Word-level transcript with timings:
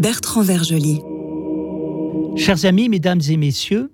Bertrand 0.00 0.42
Vergely. 0.42 1.00
Chers 2.36 2.64
amis, 2.64 2.88
mesdames 2.88 3.20
et 3.28 3.36
messieurs, 3.36 3.92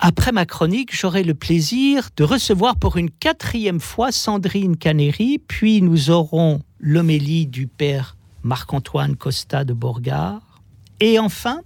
après 0.00 0.32
ma 0.32 0.46
chronique, 0.46 0.96
j'aurai 0.96 1.24
le 1.24 1.34
plaisir 1.34 2.08
de 2.16 2.24
recevoir 2.24 2.76
pour 2.76 2.96
une 2.96 3.10
quatrième 3.10 3.80
fois 3.80 4.12
Sandrine 4.12 4.78
Canéry, 4.78 5.40
puis 5.46 5.82
nous 5.82 6.08
aurons 6.08 6.62
l'homélie 6.80 7.46
du 7.46 7.66
père 7.66 8.16
Marc-Antoine 8.42 9.14
Costa 9.14 9.64
de 9.64 9.74
Bourgard, 9.74 10.62
et 11.00 11.18
enfin, 11.18 11.60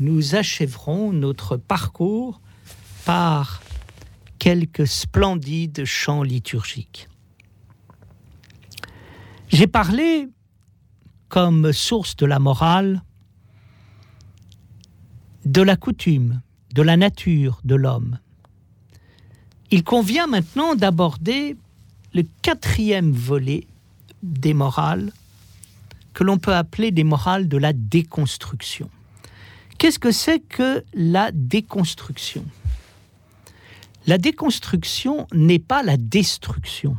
nous 0.00 0.34
achèverons 0.34 1.12
notre 1.12 1.58
parcours 1.58 2.40
par 3.04 3.60
quelques 4.38 4.86
splendides 4.86 5.84
chants 5.84 6.22
liturgiques. 6.22 7.08
J'ai 9.56 9.66
parlé 9.66 10.28
comme 11.30 11.72
source 11.72 12.14
de 12.16 12.26
la 12.26 12.38
morale 12.38 13.02
de 15.46 15.62
la 15.62 15.76
coutume, 15.76 16.42
de 16.74 16.82
la 16.82 16.98
nature 16.98 17.62
de 17.64 17.74
l'homme. 17.74 18.18
Il 19.70 19.82
convient 19.82 20.26
maintenant 20.26 20.74
d'aborder 20.74 21.56
le 22.12 22.24
quatrième 22.42 23.12
volet 23.12 23.66
des 24.22 24.52
morales 24.52 25.10
que 26.12 26.22
l'on 26.22 26.36
peut 26.36 26.54
appeler 26.54 26.90
des 26.90 27.04
morales 27.04 27.48
de 27.48 27.56
la 27.56 27.72
déconstruction. 27.72 28.90
Qu'est-ce 29.78 29.98
que 29.98 30.12
c'est 30.12 30.40
que 30.40 30.84
la 30.92 31.30
déconstruction? 31.32 32.44
La 34.06 34.18
déconstruction 34.18 35.26
n'est 35.32 35.58
pas 35.58 35.82
la 35.82 35.96
destruction, 35.96 36.98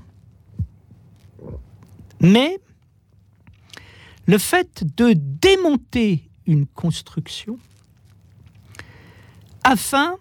mais 2.20 2.60
le 4.26 4.38
fait 4.38 4.84
de 4.96 5.14
démonter 5.16 6.30
une 6.46 6.66
construction 6.66 7.58
afin 9.64 10.16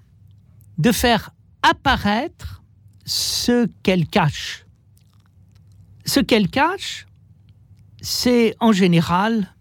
de 0.78 0.92
faire 0.92 1.30
apparaître 1.62 2.62
ce 3.05 3.69
qu'elle 3.83 4.06
cache. 4.06 4.66
Ce 6.05 6.20
qu'elle 6.20 6.48
cache, 6.48 7.06
c'est 8.00 8.55
en 8.60 8.72
général 8.72 9.55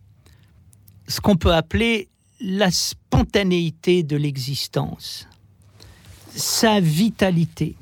ce 1.08 1.22
qu'on 1.22 1.36
peut 1.36 1.54
appeler 1.54 2.10
la 2.40 2.70
spontanéité 2.72 4.04
de 4.04 4.18
l'existence, 4.18 5.28
sa 6.36 6.80
vitalité. 6.80 7.76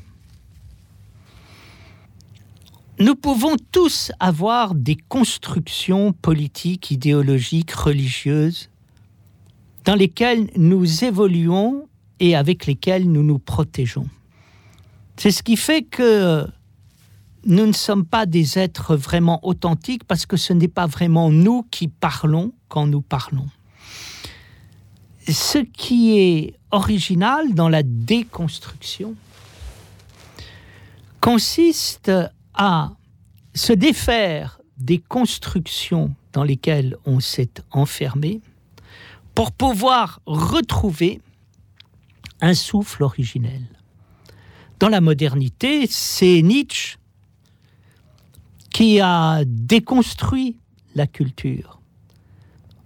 Nous 3.03 3.15
pouvons 3.15 3.57
tous 3.73 4.13
avoir 4.21 4.73
des 4.75 4.95
constructions 4.95 6.13
politiques, 6.13 6.89
idéologiques, 6.89 7.71
religieuses, 7.71 8.69
dans 9.83 9.95
lesquelles 9.95 10.49
nous 10.55 11.03
évoluons 11.03 11.89
et 12.21 12.33
avec 12.33 12.65
lesquelles 12.65 13.11
nous 13.11 13.23
nous 13.23 13.39
protégeons. 13.39 14.07
C'est 15.17 15.31
ce 15.31 15.43
qui 15.43 15.57
fait 15.57 15.81
que 15.81 16.47
nous 17.45 17.65
ne 17.65 17.73
sommes 17.73 18.05
pas 18.05 18.25
des 18.25 18.57
êtres 18.57 18.95
vraiment 18.95 19.45
authentiques 19.45 20.05
parce 20.05 20.25
que 20.25 20.37
ce 20.37 20.53
n'est 20.53 20.69
pas 20.69 20.87
vraiment 20.87 21.29
nous 21.29 21.63
qui 21.71 21.89
parlons 21.89 22.53
quand 22.69 22.87
nous 22.87 23.01
parlons. 23.01 23.49
Ce 25.27 25.57
qui 25.57 26.17
est 26.17 26.53
original 26.71 27.53
dans 27.53 27.67
la 27.67 27.83
déconstruction 27.83 29.13
consiste 31.19 32.09
à 32.53 32.91
se 33.53 33.73
défaire 33.73 34.59
des 34.77 34.99
constructions 34.99 36.15
dans 36.33 36.43
lesquelles 36.43 36.97
on 37.05 37.19
s'est 37.19 37.53
enfermé 37.71 38.41
pour 39.35 39.51
pouvoir 39.51 40.21
retrouver 40.25 41.21
un 42.41 42.53
souffle 42.53 43.03
originel. 43.03 43.61
Dans 44.79 44.89
la 44.89 45.01
modernité, 45.01 45.87
c'est 45.87 46.41
Nietzsche 46.41 46.97
qui 48.71 48.99
a 48.99 49.43
déconstruit 49.45 50.57
la 50.95 51.07
culture 51.07 51.79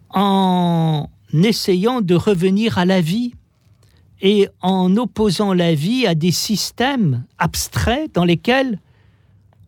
en 0.09 1.09
essayant 1.33 2.01
de 2.01 2.15
revenir 2.15 2.77
à 2.77 2.85
la 2.85 3.01
vie 3.01 3.33
et 4.21 4.47
en 4.61 4.95
opposant 4.97 5.53
la 5.53 5.73
vie 5.73 6.07
à 6.07 6.15
des 6.15 6.31
systèmes 6.31 7.25
abstraits 7.37 8.13
dans 8.13 8.25
lesquels 8.25 8.79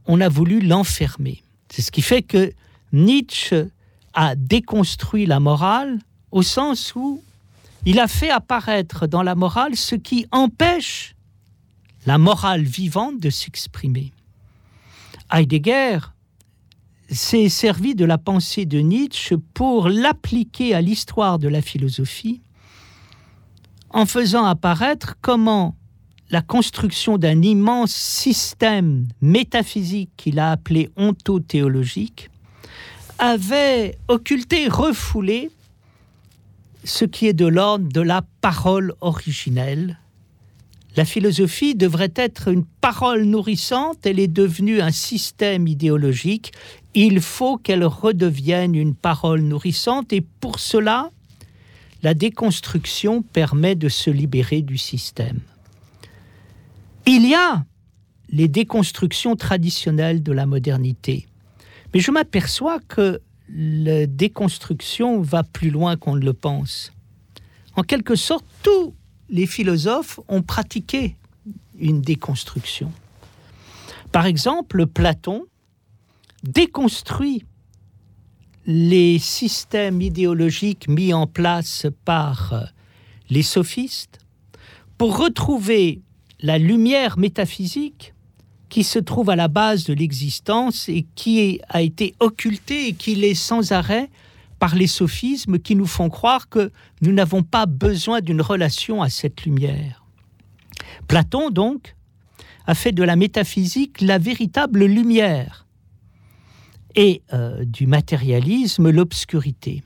on 0.10 0.22
a 0.22 0.28
voulu 0.28 0.60
l'enfermer. 0.60 1.44
C'est 1.70 1.84
ce 1.84 1.92
qui 1.92 2.02
fait 2.02 2.24
que 2.24 2.52
Nietzsche 2.92 3.68
a 4.16 4.36
déconstruit 4.36 5.28
la 5.28 5.40
morale 5.40 6.00
au 6.32 6.42
sens 6.42 6.96
où 6.96 7.22
il 7.86 8.00
a 8.00 8.08
fait 8.08 8.32
apparaître 8.32 9.06
dans 9.06 9.22
la 9.22 9.36
morale 9.36 9.76
ce 9.76 9.94
qui 9.94 10.26
empêche 10.32 11.16
la 12.08 12.18
morale 12.18 12.64
vivante 12.64 13.20
de 13.20 13.30
s'exprimer. 13.30 14.12
Heidegger 15.32 16.00
s'est 17.12 17.50
servi 17.50 17.94
de 17.94 18.04
la 18.04 18.18
pensée 18.18 18.66
de 18.66 18.80
Nietzsche 18.80 19.36
pour 19.54 19.90
l'appliquer 19.90 20.74
à 20.74 20.82
l'histoire 20.82 21.38
de 21.38 21.48
la 21.48 21.62
philosophie 21.62 22.42
en 23.92 24.08
faisant 24.08 24.46
apparaître 24.46 25.18
comment 25.22 25.76
la 26.32 26.42
construction 26.42 27.18
d'un 27.18 27.42
immense 27.42 27.92
système 27.92 29.08
métaphysique 29.22 30.12
qu'il 30.16 30.40
a 30.40 30.52
appelé 30.52 30.90
ontothéologique 30.96 32.30
avait 33.18 33.98
occulté, 34.08 34.68
refoulé 34.68 35.50
ce 36.84 37.06
qui 37.06 37.28
est 37.28 37.34
de 37.34 37.48
l'ordre 37.48 37.90
de 37.92 38.02
la 38.02 38.24
parole 38.42 38.94
originelle. 39.02 40.00
La 40.96 41.06
philosophie 41.06 41.76
devrait 41.76 42.14
être 42.16 42.48
une 42.48 42.66
parole 42.66 43.24
nourrissante, 43.24 44.06
elle 44.06 44.20
est 44.20 44.28
devenue 44.28 44.82
un 44.82 44.92
système 44.92 45.68
idéologique, 45.68 46.52
il 46.94 47.22
faut 47.22 47.58
qu'elle 47.58 47.86
redevienne 47.86 48.76
une 48.76 48.96
parole 48.96 49.42
nourrissante 49.42 50.14
et 50.14 50.22
pour 50.22 50.60
cela, 50.60 51.12
la 52.02 52.14
déconstruction 52.14 53.22
permet 53.22 53.76
de 53.76 53.90
se 53.90 54.10
libérer 54.10 54.62
du 54.62 54.78
système. 54.78 55.42
Il 57.12 57.26
y 57.26 57.34
a 57.34 57.66
les 58.30 58.48
déconstructions 58.48 59.36
traditionnelles 59.36 60.22
de 60.22 60.32
la 60.32 60.46
modernité, 60.46 61.26
mais 61.92 62.02
je 62.02 62.12
m'aperçois 62.12 62.80
que 62.88 63.20
la 63.52 64.06
déconstruction 64.06 65.20
va 65.20 65.42
plus 65.42 65.72
loin 65.72 65.98
qu'on 65.98 66.16
ne 66.16 66.24
le 66.24 66.34
pense. 66.34 66.94
En 67.76 67.82
quelque 67.82 68.16
sorte, 68.16 68.46
tous 68.62 68.94
les 69.28 69.48
philosophes 69.48 70.20
ont 70.28 70.44
pratiqué 70.44 71.16
une 71.80 72.02
déconstruction. 72.02 72.92
Par 74.12 74.28
exemple, 74.28 74.86
Platon 74.86 75.48
déconstruit 76.44 77.44
les 78.68 79.18
systèmes 79.18 80.00
idéologiques 80.00 80.88
mis 80.88 81.12
en 81.12 81.26
place 81.26 81.88
par 82.06 82.72
les 83.32 83.42
sophistes 83.42 84.20
pour 85.00 85.18
retrouver 85.18 86.04
la 86.42 86.58
lumière 86.58 87.18
métaphysique 87.18 88.14
qui 88.70 88.84
se 88.84 89.00
trouve 89.00 89.30
à 89.30 89.36
la 89.36 89.48
base 89.48 89.84
de 89.86 89.94
l'existence 89.94 90.90
et 90.90 91.06
qui 91.16 91.60
a 91.70 91.82
été 91.82 92.16
occulté 92.20 92.88
et 92.88 92.94
qui 92.94 93.16
l'est 93.16 93.34
sans 93.36 93.72
arrêt 93.72 94.10
par 94.60 94.76
les 94.76 94.88
sophismes 94.88 95.58
qui 95.58 95.76
nous 95.76 95.88
font 95.88 96.10
croire 96.10 96.50
que 96.50 96.72
nous 97.02 97.12
n'avons 97.12 97.44
pas 97.44 97.66
besoin 97.66 98.22
d'une 98.22 98.42
relation 98.42 99.02
à 99.02 99.10
cette 99.10 99.44
lumière. 99.44 100.06
Platon, 101.08 101.50
donc, 101.50 101.96
a 102.68 102.76
fait 102.76 102.92
de 102.92 103.04
la 103.04 103.16
métaphysique 103.16 104.02
la 104.02 104.18
véritable 104.18 104.86
lumière 104.86 105.66
et 106.96 107.24
euh, 107.34 107.64
du 107.66 107.88
matérialisme 107.88 108.90
l'obscurité. 108.90 109.84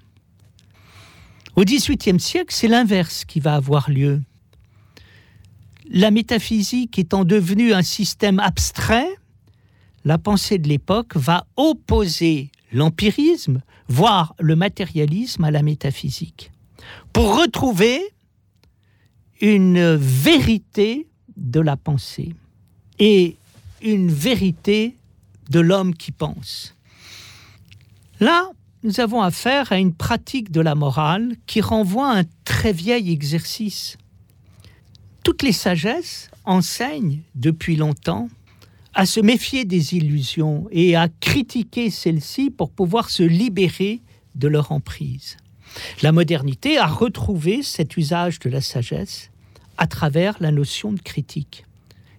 Au 1.56 1.64
XVIIIe 1.64 2.20
siècle, 2.20 2.54
c'est 2.54 2.68
l'inverse 2.68 3.26
qui 3.26 3.40
va 3.40 3.56
avoir 3.56 3.90
lieu 3.90 4.22
la 5.94 6.10
métaphysique 6.10 6.98
étant 6.98 7.24
devenue 7.24 7.72
un 7.72 7.84
système 7.84 8.40
abstrait, 8.40 9.08
la 10.04 10.18
pensée 10.18 10.58
de 10.58 10.68
l'époque 10.68 11.16
va 11.16 11.46
opposer 11.56 12.50
l'empirisme, 12.74 13.62
voire 13.88 14.36
le 14.40 14.56
matérialisme 14.56 15.44
à 15.44 15.52
la 15.52 15.62
métaphysique, 15.62 16.52
pour 17.14 17.40
retrouver 17.40 18.02
une 19.40 19.96
vérité 19.96 21.08
de 21.38 21.60
la 21.60 21.78
pensée 21.78 22.34
et 22.98 23.38
une 23.84 24.10
vérité 24.10 24.98
de 25.52 25.60
l'homme 25.60 25.94
qui 25.94 26.12
pense. 26.12 26.76
Là, 28.20 28.50
nous 28.84 29.00
avons 29.00 29.22
affaire 29.22 29.72
à 29.72 29.78
une 29.78 29.94
pratique 29.94 30.52
de 30.52 30.60
la 30.60 30.74
morale 30.74 31.36
qui 31.46 31.62
renvoie 31.62 32.10
à 32.10 32.20
un 32.20 32.24
très 32.46 32.74
vieil 32.74 33.12
exercice 33.12 33.98
toutes 35.34 35.42
les 35.42 35.52
sagesses 35.52 36.30
enseignent 36.46 37.22
depuis 37.34 37.76
longtemps 37.76 38.30
à 38.94 39.08
se 39.08 39.20
méfier 39.20 39.66
des 39.66 39.96
illusions 39.96 40.68
et 40.70 40.96
à 40.96 41.08
critiquer 41.08 41.90
celles-ci 41.90 42.52
pour 42.52 42.70
pouvoir 42.70 43.10
se 43.10 43.24
libérer 43.24 44.02
de 44.36 44.48
leur 44.48 44.72
emprise. 44.72 45.38
La 46.04 46.12
modernité 46.12 46.78
a 46.78 46.86
retrouvé 46.86 47.64
cet 47.64 47.98
usage 47.98 48.38
de 48.42 48.50
la 48.52 48.62
sagesse 48.62 49.32
à 49.80 49.88
travers 49.88 50.38
la 50.40 50.52
notion 50.52 50.92
de 50.92 51.02
critique. 51.02 51.66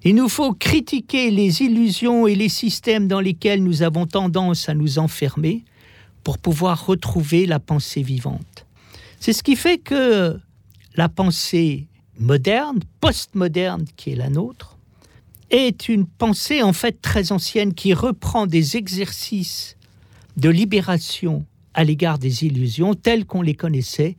Il 0.03 0.17
nous 0.17 0.29
faut 0.29 0.53
critiquer 0.53 1.31
les 1.31 1.63
illusions 1.63 2.27
et 2.27 2.35
les 2.35 2.49
systèmes 2.49 3.07
dans 3.07 3.21
lesquels 3.21 3.63
nous 3.63 3.83
avons 3.83 4.09
tendance 4.09 4.69
à 4.69 4.75
nous 4.75 4.99
enfermer 4.99 5.65
pour 6.25 6.39
pouvoir 6.39 6.85
retrouver 6.85 7.47
la 7.47 7.61
pensée 7.61 8.03
vivante. 8.03 8.67
C'est 9.21 9.33
ce 9.33 9.45
qui 9.45 9.55
fait 9.55 9.79
que 9.79 10.37
la 10.97 11.09
pensée 11.09 11.87
moderne, 12.19 12.81
postmoderne 13.01 13.87
qui 13.97 14.11
est 14.13 14.17
la 14.17 14.31
nôtre, 14.31 14.77
est 15.51 15.89
une 15.89 16.07
pensée 16.07 16.63
en 16.63 16.73
fait 16.73 17.01
très 17.01 17.33
ancienne 17.33 17.75
qui 17.75 17.95
reprend 17.95 18.47
des 18.47 18.77
exercices 18.77 19.77
de 20.37 20.49
libération 20.49 21.47
à 21.75 21.85
l'égard 21.85 22.19
des 22.19 22.45
illusions 22.45 22.95
telles 22.95 23.27
qu'on 23.27 23.43
les 23.43 23.55
connaissait 23.55 24.17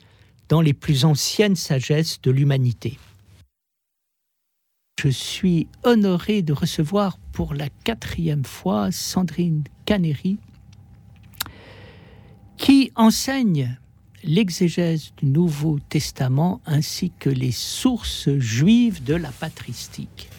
dans 0.50 0.62
les 0.62 0.74
plus 0.74 1.06
anciennes 1.06 1.56
sagesses 1.56 2.22
de 2.22 2.32
l'humanité. 2.32 3.00
Je 5.02 5.10
suis 5.10 5.68
honoré 5.84 6.42
de 6.42 6.54
recevoir 6.54 7.18
pour 7.32 7.54
la 7.54 7.70
quatrième 7.84 8.46
fois 8.46 8.92
Sandrine 8.92 9.64
Caneri, 9.86 10.38
qui 12.58 12.92
enseigne 12.96 13.78
l'exégèse 14.26 15.14
du 15.18 15.28
Nouveau 15.28 15.80
Testament 15.90 16.62
ainsi 16.66 17.12
que 17.20 17.30
les 17.30 17.52
sources 17.52 18.30
juives 18.38 19.04
de 19.04 19.14
la 19.14 19.30
patristique. 19.30 20.30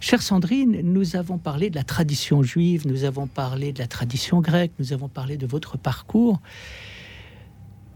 Chère 0.00 0.22
Sandrine, 0.22 0.80
nous 0.82 1.16
avons 1.16 1.38
parlé 1.38 1.70
de 1.70 1.74
la 1.74 1.82
tradition 1.82 2.42
juive, 2.42 2.86
nous 2.86 3.04
avons 3.04 3.26
parlé 3.26 3.72
de 3.72 3.80
la 3.80 3.88
tradition 3.88 4.40
grecque, 4.40 4.72
nous 4.78 4.92
avons 4.92 5.08
parlé 5.08 5.36
de 5.36 5.46
votre 5.46 5.76
parcours. 5.76 6.40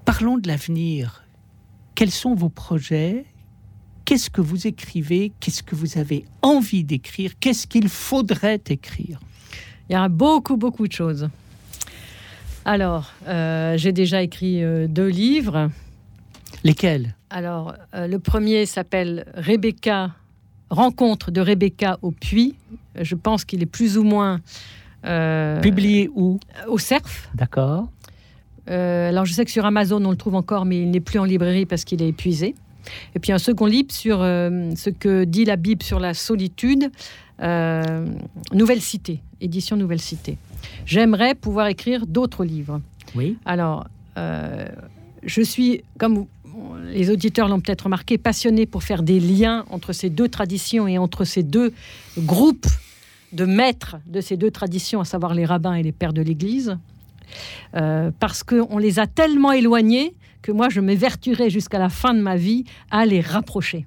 Parlons 0.05 0.37
de 0.37 0.49
l'avenir. 0.49 1.25
Quels 1.95 2.11
sont 2.11 2.35
vos 2.35 2.49
projets? 2.49 3.25
Qu'est-ce 4.05 4.31
que 4.31 4.41
vous 4.41 4.67
écrivez? 4.67 5.33
Qu'est-ce 5.39 5.63
que 5.63 5.77
vous 5.77 5.97
avez 5.97 6.25
envie 6.43 6.83
d'écrire? 6.83 7.39
Qu'est-ce 7.39 7.69
qu'il 7.69 7.89
faudrait 7.89 8.61
écrire? 8.69 9.21
Il 9.89 9.93
y 9.93 9.97
a 9.97 10.09
beaucoup, 10.09 10.57
beaucoup 10.57 10.89
de 10.89 10.93
choses. 10.93 11.29
Alors, 12.65 13.11
euh, 13.27 13.77
j'ai 13.77 13.93
déjà 13.93 14.23
écrit 14.23 14.63
euh, 14.63 14.87
deux 14.87 15.09
livres. 15.09 15.71
Lesquels? 16.63 17.17
Alors, 17.31 17.75
euh, 17.95 18.07
le 18.07 18.19
premier 18.21 18.67
s'appelle 18.67 19.27
Rebecca, 19.35 20.13
Rencontre 20.71 21.31
de 21.33 21.41
Rebecca 21.41 21.99
au 22.03 22.13
puits. 22.13 22.55
Je 22.99 23.15
pense 23.15 23.45
qu'il 23.45 23.63
est 23.63 23.67
plus 23.67 23.99
ou 23.99 24.05
moins. 24.05 24.41
Publié 25.63 26.09
où? 26.15 26.39
Au 26.69 26.79
CERF. 26.79 27.29
D'accord. 27.35 27.89
alors, 28.69 29.25
je 29.25 29.33
sais 29.33 29.45
que 29.45 29.51
sur 29.51 29.67
Amazon, 29.67 30.05
on 30.05 30.13
le 30.13 30.17
trouve 30.17 30.37
encore, 30.37 30.65
mais 30.65 30.81
il 30.81 30.93
n'est 30.93 31.01
plus 31.01 31.19
en 31.19 31.25
librairie 31.25 31.67
parce 31.67 31.85
qu'il 31.85 32.01
est 32.01 32.09
épuisé. 32.09 32.55
Et 33.17 33.19
puis 33.19 33.33
un 33.33 33.39
second 33.39 33.67
livre 33.67 33.91
sur 33.91 34.19
ce 34.19 34.91
que 34.91 35.25
dit 35.25 35.45
la 35.45 35.57
Bible 35.57 35.83
sur 35.83 35.99
la 35.99 36.15
solitude, 36.15 36.93
Nouvelle 37.41 38.81
Cité, 38.81 39.21
édition 39.41 39.77
Nouvelle 39.77 40.01
Cité. 40.01 40.39
J'aimerais 40.87 41.35
pouvoir 41.35 41.67
écrire 41.67 42.07
d'autres 42.07 42.45
livres. 42.45 42.81
Oui. 43.15 43.37
Alors, 43.45 43.87
euh, 44.17 44.67
je 45.23 45.43
suis, 45.43 45.83
comme 45.99 46.27
les 46.87 47.11
auditeurs 47.11 47.49
l'ont 47.49 47.61
peut-être 47.61 47.83
remarqué, 47.85 48.19
passionné 48.19 48.67
pour 48.67 48.83
faire 48.83 49.03
des 49.03 49.21
liens 49.21 49.65
entre 49.71 49.93
ces 49.93 50.11
deux 50.11 50.29
traditions 50.29 50.87
et 50.87 50.99
entre 50.99 51.25
ces 51.25 51.43
deux 51.43 51.73
groupes 52.19 52.67
de 53.33 53.45
maîtres 53.47 53.97
de 54.07 54.21
ces 54.21 54.37
deux 54.37 54.51
traditions, 54.51 55.01
à 55.01 55.05
savoir 55.05 55.35
les 55.35 55.45
rabbins 55.45 55.75
et 55.75 55.83
les 55.83 55.93
pères 55.93 56.13
de 56.13 56.21
l'Église, 56.21 56.77
euh, 57.75 58.11
parce 58.21 58.43
qu'on 58.43 58.77
les 58.79 58.99
a 58.99 59.07
tellement 59.07 59.53
éloignés 59.53 60.15
que 60.43 60.53
moi, 60.53 60.69
je 60.69 60.81
m'évertuerai 60.81 61.49
jusqu'à 61.49 61.79
la 61.79 61.89
fin 61.89 62.15
de 62.15 62.21
ma 62.21 62.37
vie 62.37 62.65
à 62.91 63.07
les 63.07 63.21
rapprocher 63.21 63.87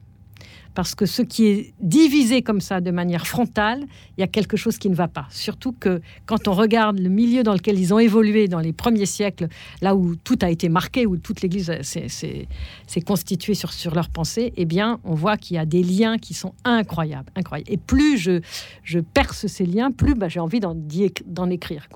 parce 0.75 0.93
que 0.93 1.05
ce 1.05 1.21
qui 1.21 1.47
est 1.47 1.73
divisé 1.79 2.41
comme 2.41 2.61
ça 2.61 2.81
de 2.81 2.91
manière 2.91 3.25
frontale, 3.25 3.85
il 4.17 4.21
y 4.21 4.23
a 4.23 4.27
quelque 4.27 4.57
chose 4.57 4.77
qui 4.77 4.89
ne 4.89 4.95
va 4.95 5.07
pas. 5.07 5.25
Surtout 5.31 5.71
que 5.71 6.01
quand 6.25 6.47
on 6.47 6.53
regarde 6.53 6.99
le 6.99 7.09
milieu 7.09 7.43
dans 7.43 7.53
lequel 7.53 7.79
ils 7.79 7.93
ont 7.93 7.99
évolué 7.99 8.47
dans 8.47 8.59
les 8.59 8.73
premiers 8.73 9.05
siècles, 9.05 9.47
là 9.81 9.95
où 9.95 10.15
tout 10.15 10.37
a 10.41 10.49
été 10.49 10.69
marqué, 10.69 11.05
où 11.05 11.17
toute 11.17 11.41
l'Église 11.41 11.71
s'est 11.81 13.01
constituée 13.05 13.55
sur, 13.55 13.95
leur 13.95 14.09
pensée, 14.09 14.53
eh 14.57 14.65
bien, 14.65 14.99
on 15.05 15.15
voit 15.15 15.37
qu'il 15.37 15.55
y 15.55 15.59
a 15.59 15.65
des 15.65 15.81
liens 15.81 16.17
qui 16.17 16.33
sont 16.33 16.53
incroyables, 16.65 17.31
incroyables. 17.35 17.71
Et 17.71 17.77
plus 17.77 18.17
je, 18.17 18.99
perce 18.99 19.47
ces 19.47 19.65
liens, 19.65 19.91
plus 19.91 20.13
bah, 20.13 20.27
j'ai 20.27 20.41
envie 20.41 20.59
d'en 20.59 21.49
écrire. 21.49 21.87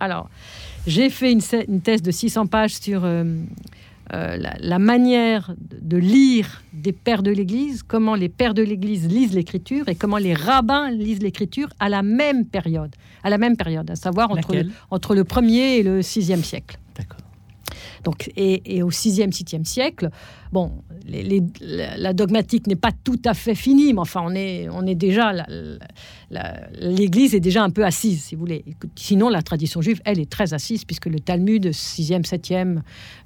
Alors, 0.00 0.28
j'ai 0.88 1.08
fait 1.08 1.30
une, 1.30 1.40
une, 1.68 1.80
thèse 1.80 2.02
de 2.02 2.10
600 2.10 2.46
pages 2.46 2.74
sur... 2.74 3.04
Euh, 3.04 3.24
euh, 4.12 4.36
la, 4.36 4.78
manière 4.78 5.54
de 5.58 5.96
lire 5.96 6.62
des 6.74 6.92
pères 6.92 7.22
de 7.22 7.30
l'Église, 7.30 7.82
comment 7.82 8.14
les 8.14 8.28
pères 8.28 8.52
de 8.52 8.62
l'Église 8.62 9.08
lisent 9.08 9.34
l'Écriture 9.34 9.88
et 9.88 9.94
comment 9.94 10.18
les 10.18 10.34
rabbins 10.34 10.90
lisent 10.90 11.22
l'Écriture 11.22 11.68
à 11.80 11.88
la 11.88 12.02
même 12.02 12.44
période, 12.44 12.94
à 13.22 13.30
la 13.30 13.38
même 13.38 13.56
période, 13.56 13.90
à 13.90 13.96
savoir 13.96 14.30
entre, 14.30 14.54
le, 14.54 14.66
entre 14.90 15.14
le 15.14 15.24
1er 15.24 15.78
et 15.78 15.82
le 15.82 16.00
6e 16.00 16.42
siècle. 16.42 16.76
D'accord. 16.96 17.23
Donc, 18.04 18.30
et, 18.36 18.82
au 18.82 18.90
6e, 18.90 19.32
7e 19.32 19.64
siècle, 19.64 20.10
bon, 20.52 20.70
la 21.06 22.12
dogmatique 22.12 22.66
n'est 22.66 22.76
pas 22.76 22.92
tout 22.92 23.20
à 23.24 23.34
fait 23.34 23.54
finie, 23.54 23.92
mais 23.92 24.00
enfin, 24.00 24.20
on 24.24 24.34
est, 24.34 24.68
on 24.70 24.86
est 24.86 24.94
déjà, 24.94 25.32
l'Église 26.80 27.34
est 27.34 27.40
déjà 27.40 27.62
un 27.62 27.70
peu 27.70 27.84
assise, 27.84 28.22
si 28.24 28.34
vous 28.34 28.40
voulez. 28.40 28.64
Sinon, 28.94 29.28
la 29.28 29.42
tradition 29.42 29.80
juive, 29.80 30.00
elle, 30.04 30.20
est 30.20 30.30
très 30.30 30.54
assise, 30.54 30.84
puisque 30.84 31.06
le 31.06 31.18
Talmud, 31.18 31.66
6e, 31.66 32.24
7e 32.24 32.80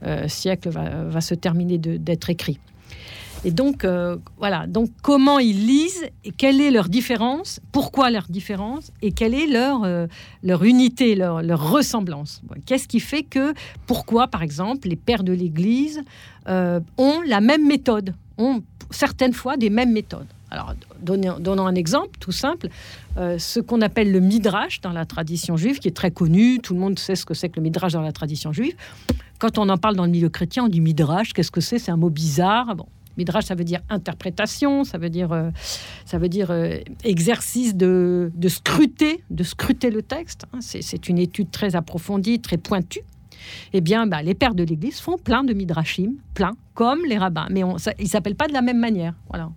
euh, 0.04 0.28
siècle, 0.28 0.70
va, 0.70 1.04
va 1.04 1.20
se 1.20 1.34
terminer 1.34 1.78
d'être 1.78 2.30
écrit. 2.30 2.58
Et 3.44 3.50
donc, 3.50 3.84
euh, 3.84 4.16
voilà. 4.38 4.66
Donc, 4.66 4.90
comment 5.02 5.38
ils 5.38 5.66
lisent 5.66 6.04
et 6.24 6.32
quelle 6.32 6.60
est 6.60 6.70
leur 6.70 6.88
différence, 6.88 7.60
pourquoi 7.72 8.10
leur 8.10 8.26
différence 8.28 8.90
et 9.00 9.12
quelle 9.12 9.34
est 9.34 9.46
leur, 9.46 9.84
euh, 9.84 10.06
leur 10.42 10.64
unité, 10.64 11.14
leur, 11.14 11.42
leur 11.42 11.70
ressemblance. 11.70 12.42
Qu'est-ce 12.66 12.88
qui 12.88 13.00
fait 13.00 13.22
que, 13.22 13.54
pourquoi, 13.86 14.26
par 14.26 14.42
exemple, 14.42 14.88
les 14.88 14.96
pères 14.96 15.22
de 15.22 15.32
l'Église 15.32 16.02
euh, 16.48 16.80
ont 16.96 17.20
la 17.26 17.40
même 17.40 17.66
méthode, 17.66 18.14
ont 18.38 18.62
certaines 18.90 19.34
fois 19.34 19.56
des 19.56 19.70
mêmes 19.70 19.92
méthodes. 19.92 20.26
Alors, 20.50 20.74
donnons, 21.02 21.66
un 21.66 21.74
exemple 21.74 22.18
tout 22.18 22.32
simple. 22.32 22.68
ce 23.16 23.60
qu'on 23.60 23.82
appelle 23.82 24.10
le 24.10 24.20
midrash 24.20 24.80
dans 24.80 24.92
la 24.92 25.04
tradition 25.04 25.58
juive, 25.58 25.78
qui 25.78 25.88
est 25.88 25.96
très 25.96 26.10
connu, 26.10 26.58
tout 26.60 26.72
le 26.72 26.80
monde 26.80 26.98
sait 26.98 27.16
ce 27.16 27.26
que 27.26 27.34
c'est 27.34 27.50
que 27.50 27.56
le 27.56 27.62
midrash 27.64 27.92
dans 27.92 28.00
la 28.00 28.12
tradition 28.12 28.50
juive. 28.50 28.74
Quand 29.38 29.58
on 29.58 29.68
en 29.68 29.76
parle 29.76 29.94
dans 29.94 30.06
le 30.06 30.10
milieu 30.10 30.30
chrétien, 30.30 30.64
on 30.64 30.68
dit 30.68 30.80
midrash, 30.80 31.34
qu'est-ce 31.34 31.50
que 31.50 31.60
c'est? 31.60 31.78
C'est 31.78 31.90
un 31.92 31.98
mot 31.98 32.08
bizarre. 32.08 32.74
Bon, 32.74 32.86
Midrash, 33.18 33.46
ça 33.46 33.56
veut 33.56 33.64
dire 33.64 33.80
interprétation, 33.90 34.84
ça 34.84 34.96
veut 34.96 35.10
dire, 35.10 35.32
euh, 35.32 35.50
ça 36.06 36.18
veut 36.18 36.28
dire 36.28 36.50
euh, 36.50 36.78
exercice 37.04 37.74
de, 37.74 38.30
de, 38.34 38.48
scruter, 38.48 39.22
de 39.30 39.42
scruter 39.42 39.90
le 39.90 40.02
texte. 40.02 40.46
Hein. 40.52 40.60
C'est 40.60 41.08
une 41.08 41.18
étude 41.18 41.50
très 41.50 41.74
approfondie, 41.74 42.40
très 42.40 42.56
pointue. 42.56 43.02
Eh 43.72 43.80
bien, 43.80 44.06
bah, 44.06 44.22
les 44.22 44.34
pères 44.34 44.54
de 44.54 44.62
l'Église 44.62 45.00
font 45.00 45.18
plein 45.18 45.42
de 45.42 45.52
midrashim, 45.52 46.14
plein, 46.34 46.52
comme 46.74 47.04
les 47.06 47.18
rabbins, 47.18 47.48
mais 47.50 47.64
on, 47.64 47.76
ça, 47.78 47.92
ils 47.98 48.08
s'appellent 48.08 48.36
pas 48.36 48.46
de 48.46 48.52
la 48.52 48.62
même 48.62 48.78
manière. 48.78 49.14
Voilà. 49.28 49.50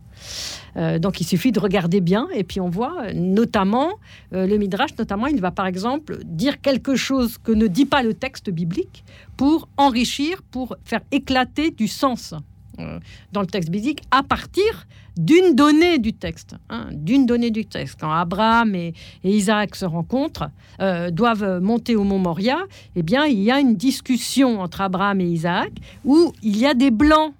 Euh, 0.77 1.00
donc 1.00 1.20
il 1.20 1.24
suffit 1.24 1.51
de 1.51 1.60
regarder 1.60 2.00
bien 2.00 2.27
et 2.34 2.44
puis 2.44 2.62
on 2.62 2.70
voit 2.70 3.12
notamment 3.13 3.89
le 4.32 4.56
midrash 4.58 4.91
notamment 5.00 5.25
il 5.25 5.41
va 5.41 5.50
par 5.50 5.65
exemple 5.65 6.20
dire 6.24 6.62
quelque 6.62 6.96
chose 6.96 7.39
que 7.39 7.51
ne 7.51 7.65
dit 7.65 7.88
pas 7.88 8.03
le 8.03 8.13
texte 8.13 8.51
biblique 8.51 9.03
pour 9.36 9.68
enrichir 9.77 10.44
pour 10.44 10.77
faire 10.86 11.01
éclater 11.12 11.72
du 11.72 11.88
sens 11.88 12.36
euh, 12.81 13.00
dans 13.31 13.41
le 13.41 13.47
texte 13.47 13.69
biblique 13.69 14.01
à 14.11 14.23
partir 14.23 14.88
d'une 15.17 15.55
donnée 15.55 16.00
du 16.00 16.13
texte. 16.13 16.55
Hein, 16.69 16.88
d'une 16.91 17.25
donnée 17.25 17.51
du 17.51 17.65
texte. 17.65 17.97
Quand 18.00 18.11
Abraham 18.11 18.75
et, 18.75 18.93
Isaac 19.23 19.75
se 19.75 19.85
rencontrent, 19.85 20.50
euh, 20.81 21.11
doivent 21.11 21.59
monter 21.61 21.95
au 21.95 22.03
mont 22.03 22.19
Moria, 22.19 22.59
eh 22.95 23.03
bien, 23.03 23.25
il 23.25 23.41
y 23.41 23.51
a 23.51 23.59
une 23.59 23.75
discussion 23.75 24.61
entre 24.61 24.81
Abraham 24.81 25.21
et 25.21 25.25
Isaac 25.25 25.71
où 26.05 26.31
il 26.41 26.57
y 26.57 26.65
a 26.65 26.73
des 26.73 26.91
blancs. 26.91 27.33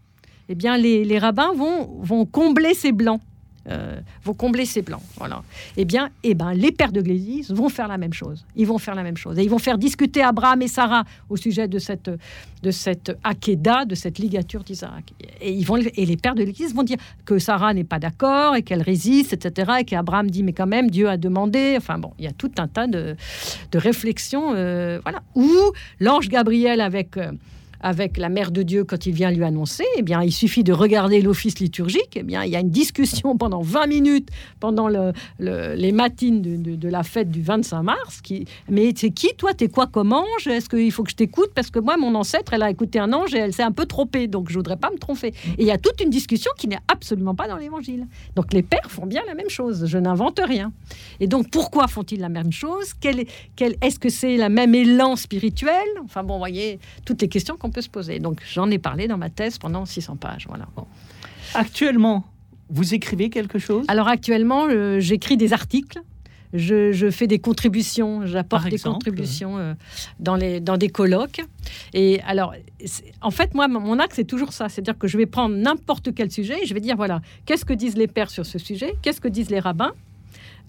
Eh 0.50 0.55
bien, 0.55 0.77
les, 0.77 1.05
les 1.05 1.17
rabbins 1.17 1.53
vont, 1.55 2.00
vont 2.01 2.25
combler 2.25 2.74
ces 2.74 2.91
blancs. 2.91 3.21
Euh, 3.70 4.00
vont 4.24 4.34
combler 4.34 4.65
ces 4.65 4.82
plans. 4.82 5.03
Voilà. 5.18 5.44
Eh 5.77 5.86
bien, 5.86 6.10
eh 6.24 6.34
ben, 6.34 6.51
les 6.53 6.72
pères 6.72 6.91
de 6.91 7.00
l'Église 7.00 7.51
vont 7.51 7.70
faire 7.70 7.88
la 7.88 8.00
même 8.00 8.13
chose. 8.13 8.44
Ils 8.56 8.65
vont 8.65 8.80
faire 8.80 8.96
la 8.96 9.03
même 9.03 9.18
chose. 9.18 9.38
Et 9.38 9.44
ils 9.44 9.50
vont 9.50 9.60
faire 9.60 9.77
discuter 9.77 10.24
Abraham 10.24 10.63
et 10.63 10.68
Sarah 10.68 11.03
au 11.30 11.38
sujet 11.38 11.68
de 11.68 11.77
cette, 11.77 12.10
de 12.63 12.72
cette 12.72 13.15
Akeda, 13.24 13.86
de 13.86 13.94
cette 13.94 14.18
ligature 14.18 14.63
d'Isaac. 14.63 15.13
Et, 15.41 15.60
et 15.62 16.06
les 16.06 16.18
pères 16.18 16.34
de 16.34 16.44
l'Église 16.44 16.74
vont 16.74 16.82
dire 16.82 16.98
que 17.24 17.38
Sarah 17.38 17.74
n'est 17.75 17.84
pas 17.84 18.00
d'accord 18.00 18.56
et 18.56 18.63
qu'elle 18.63 18.82
résiste, 18.82 19.34
etc. 19.34 19.74
Et 19.82 19.84
qu'Abraham 19.84 20.32
dit, 20.32 20.41
mais 20.41 20.53
quand 20.53 20.68
même, 20.68 20.89
Dieu 20.89 21.08
a 21.08 21.18
demandé. 21.18 21.75
Enfin 21.77 22.00
bon, 22.00 22.13
il 22.18 22.25
y 22.25 22.27
a 22.27 22.34
tout 22.34 22.51
un 22.58 22.68
tas 22.68 22.88
de, 22.88 23.15
de 23.72 23.77
réflexions. 23.77 24.53
Euh, 24.56 25.00
voilà. 25.03 25.22
Ou 25.36 25.51
l'ange 26.00 26.30
Gabriel 26.30 26.82
avec... 26.82 27.18
Euh, 27.18 27.32
avec 27.81 28.17
la 28.17 28.29
Mère 28.29 28.51
de 28.51 28.63
Dieu 28.63 28.83
quand 28.83 29.05
il 29.05 29.13
vient 29.13 29.31
lui 29.31 29.43
annoncer, 29.43 29.83
eh 29.97 30.01
bien, 30.01 30.21
il 30.21 30.31
suffit 30.31 30.63
de 30.63 30.73
regarder 30.73 31.21
l'office 31.21 31.59
liturgique. 31.59 32.15
Eh 32.15 32.23
bien, 32.23 32.43
il 32.43 32.51
y 32.51 32.55
a 32.55 32.59
une 32.59 32.69
discussion 32.69 33.38
pendant 33.38 33.61
20 33.61 33.88
minutes 33.88 34.29
pendant 34.59 34.88
le, 34.88 35.11
les 35.39 35.91
matines 35.91 36.41
de, 36.41 36.75
de, 36.75 36.89
la 36.89 37.03
fête 37.03 37.29
du 37.29 37.41
25 37.41 37.83
mars. 37.83 38.21
Qui, 38.21 38.45
mais 38.69 38.93
c'est 38.95 39.09
qui, 39.09 39.33
toi 39.35 39.53
T'es 39.53 39.67
quoi 39.67 39.88
comme 39.88 40.13
ange? 40.13 40.47
Est-ce 40.47 40.69
qu'il 40.69 40.91
faut 40.91 41.03
que 41.03 41.11
je 41.11 41.15
t'écoute? 41.15 41.51
Parce 41.55 41.69
que 41.69 41.79
moi, 41.79 41.97
mon 41.97 42.13
ancêtre, 42.15 42.53
elle 42.53 42.63
a 42.63 42.69
écouté 42.69 43.00
un 43.00 43.11
ange 43.13 43.33
et 43.33 43.39
elle 43.39 43.53
s'est 43.53 43.63
un 43.63 43.71
peu 43.71 43.85
trompée. 43.85 44.27
Donc, 44.27 44.50
je 44.50 44.55
voudrais 44.55 44.77
pas 44.77 44.89
me 44.91 44.97
tromper. 44.97 45.33
Et 45.57 45.61
il 45.61 45.65
y 45.65 45.71
a 45.71 45.77
toute 45.77 46.01
une 46.01 46.09
discussion 46.09 46.51
qui 46.57 46.67
n'est 46.67 46.79
absolument 46.88 47.35
pas 47.35 47.47
dans 47.47 47.57
l'évangile. 47.57 48.07
Donc, 48.35 48.53
les 48.53 48.63
pères 48.63 48.89
font 48.89 49.05
bien 49.05 49.21
la 49.27 49.35
même 49.35 49.50
chose. 49.50 49.85
Je 49.85 49.97
n'invente 49.97 50.39
rien. 50.43 50.71
Et 51.19 51.27
donc, 51.27 51.50
pourquoi 51.50 51.88
font-ils 51.88 52.19
la 52.19 52.29
même 52.29 52.51
chose? 52.51 52.93
Quel, 53.00 53.25
quel, 53.55 53.75
Est-ce 53.81 54.00
que 54.00 54.09
c'est 54.09 54.38
la 54.38 54.50
même 54.50 54.75
élan 54.75 55.15
spirituel? 55.15 55.71
Enfin, 56.03 56.23
bon, 56.23 56.38
voyez, 56.38 56.79
toutes 57.05 57.21
les 57.21 57.27
questions 57.27 57.57
qu'on 57.57 57.71
peut 57.72 57.82
se 57.82 57.90
poser. 57.90 58.20
Donc, 58.20 58.42
j'en 58.46 58.70
ai 58.70 58.78
parlé 58.78 59.08
dans 59.08 59.18
ma 59.18 59.30
thèse 59.30 59.58
pendant 59.58 59.86
600 59.86 60.18
pages. 60.18 60.46
Voilà. 60.48 60.68
Actuellement, 61.54 62.25
vous 62.70 62.94
écrivez 62.94 63.30
quelque 63.30 63.60
chose? 63.60 63.86
Alors 63.88 64.08
actuellement, 64.08 64.68
euh, 64.70 65.00
j'écris 65.00 65.38
des 65.38 65.54
articles. 65.54 66.01
Je, 66.54 67.10
fais 67.12 67.28
des 67.28 67.40
contributions, 67.40 68.25
j'apporte 68.25 68.68
des 68.68 68.78
contributions 68.78 69.58
euh, 69.58 69.74
dans, 70.20 70.36
les, 70.36 70.60
dans 70.60 70.75
des 70.75 70.90
colloques. 70.90 71.40
Et 71.94 72.20
alors, 72.28 72.54
en 73.22 73.32
fait, 73.32 73.54
moi, 73.54 73.70
mon 73.70 74.00
axe, 74.00 74.18
c'est 74.18 74.25
toujours 74.25 74.51
ça. 74.51 74.68
C'est-à-dire 74.68 74.98
que 74.98 75.08
je 75.08 75.18
vais 75.18 75.25
prendre 75.25 75.56
n'importe 75.56 76.13
quel 76.13 76.30
sujet 76.30 76.62
et 76.62 76.66
je 76.66 76.74
vais 76.74 76.82
dire, 76.82 76.98
voilà, 76.98 77.22
qu'est-ce 77.46 77.63
que 77.63 77.74
disent 77.74 77.96
les 77.96 78.08
pères 78.08 78.30
sur 78.30 78.46
ce 78.46 78.60
sujet? 78.60 78.96
Qu'est-ce 79.01 79.22
que 79.22 79.30
disent 79.30 79.50
les 79.50 79.62
rabbins? 79.62 79.94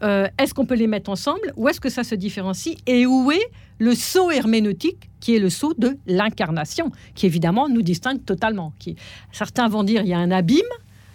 Euh, 0.03 0.29
Est-ce 0.39 0.55
qu'on 0.55 0.67
peut 0.67 0.75
les 0.75 0.87
mettre 0.87 1.11
ensemble 1.11 1.53
Où 1.57 1.69
est-ce 1.69 1.81
que 1.81 1.89
ça 1.89 2.05
se 2.05 2.15
différencie 2.15 2.77
Et 2.87 3.07
où 3.07 3.31
est 3.31 3.51
le 3.79 3.95
saut 3.95 4.31
herméneutique 4.31 5.11
qui 5.21 5.37
est 5.37 5.39
le 5.39 5.51
saut 5.51 5.75
de 5.79 5.97
l'incarnation, 6.07 6.91
qui 7.15 7.27
évidemment 7.27 7.69
nous 7.69 7.83
distingue 7.83 8.25
totalement. 8.25 8.73
Qui, 8.79 8.97
certains 9.31 9.69
vont 9.69 9.85
dire 9.85 10.03
il 10.03 10.09
y 10.09 10.15
a 10.15 10.19
un 10.19 10.31
abîme, 10.31 10.61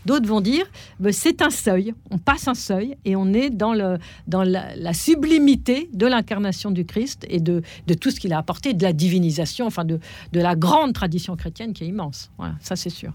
D'autres 0.07 0.27
vont 0.27 0.39
dire 0.39 0.65
ben, 1.01 1.11
c'est 1.11 1.41
un 1.41 1.49
seuil, 1.49 1.93
on 2.11 2.17
passe 2.17 2.47
un 2.47 2.53
seuil 2.53 2.95
et 3.03 3.17
on 3.17 3.33
est 3.33 3.49
dans, 3.49 3.73
le, 3.73 3.97
dans 4.25 4.43
la, 4.43 4.93
sublimité 4.93 5.89
de 5.93 6.07
l'incarnation 6.07 6.71
du 6.71 6.85
Christ 6.85 7.25
et 7.29 7.41
de, 7.41 7.61
de 7.87 7.93
tout 7.93 8.09
ce 8.09 8.21
qu'il 8.21 8.31
a 8.31 8.37
apporté, 8.37 8.73
de 8.73 8.83
la 8.83 8.93
divinisation, 8.93 9.65
enfin 9.65 9.83
de, 9.83 9.99
de 10.31 10.39
la 10.39 10.55
grande 10.55 10.93
tradition 10.93 11.35
chrétienne 11.35 11.73
qui 11.73 11.83
est 11.83 11.87
immense. 11.87 12.31
Voilà, 12.37 12.55
ça 12.61 12.77
c'est 12.77 12.89
sûr. 12.89 13.11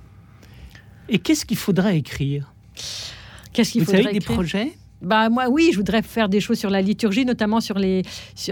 Et 1.09 1.19
qu'est-ce 1.19 1.47
qu'il 1.47 1.57
faudrait 1.57 1.97
écrire? 1.97 2.52
Qu'est-ce 3.55 3.73
qu'il 3.73 3.87
faudrait 3.87 4.05
avez 4.05 4.12
des 4.12 4.21
projets? 4.21 4.73
Bah 5.02 5.28
moi 5.28 5.49
oui, 5.49 5.71
je 5.73 5.76
voudrais 5.76 6.02
faire 6.02 6.28
des 6.28 6.40
choses 6.40 6.59
sur 6.59 6.71
la 6.71 6.80
liturgie, 6.80 7.25
notamment 7.25 7.61
sur 7.61 7.78
les 7.78 8.02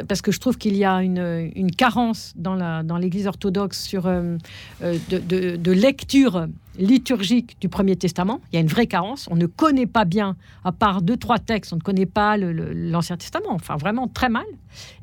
parce 0.09 0.21
que 0.21 0.33
je 0.33 0.41
trouve 0.41 0.59
qu'il 0.59 0.77
y 0.77 0.85
a 0.85 1.03
une, 1.03 1.51
une, 1.55 1.71
carence 1.71 2.33
dans 2.37 2.55
la 2.55 2.83
dans 2.83 2.97
l'Église 2.97 3.29
orthodoxe 3.29 3.81
sur 3.81 4.07
euh, 4.07 4.37
euh, 4.83 4.99
de, 5.11 5.57
de, 5.57 5.73
lecture 5.73 6.47
liturgique 6.77 7.57
du 7.61 7.69
Premier 7.69 7.95
Testament. 7.95 8.41
Il 8.53 8.57
y 8.57 8.59
a 8.59 8.61
une 8.61 8.67
vraie 8.69 8.89
carence. 8.89 9.29
On 9.31 9.37
ne 9.37 9.47
connaît 9.47 9.87
pas 9.87 10.05
bien, 10.05 10.37
à 10.65 10.73
part 10.73 11.03
deux 11.03 11.17
trois 11.17 11.39
textes, 11.39 11.73
on 11.73 11.77
ne 11.77 11.83
connaît 11.83 12.07
pas 12.07 12.37
l'Ancien 12.37 13.17
Testament. 13.17 13.53
Enfin 13.53 13.77
vraiment 13.77 14.09
très 14.09 14.29
mal. 14.29 14.47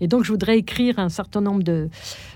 Et 0.02 0.08
donc 0.08 0.26
je 0.26 0.32
voudrais 0.32 0.58
écrire 0.58 1.00
un 1.00 1.10
certain 1.10 1.40
nombre 1.40 1.64
de, 1.64 1.90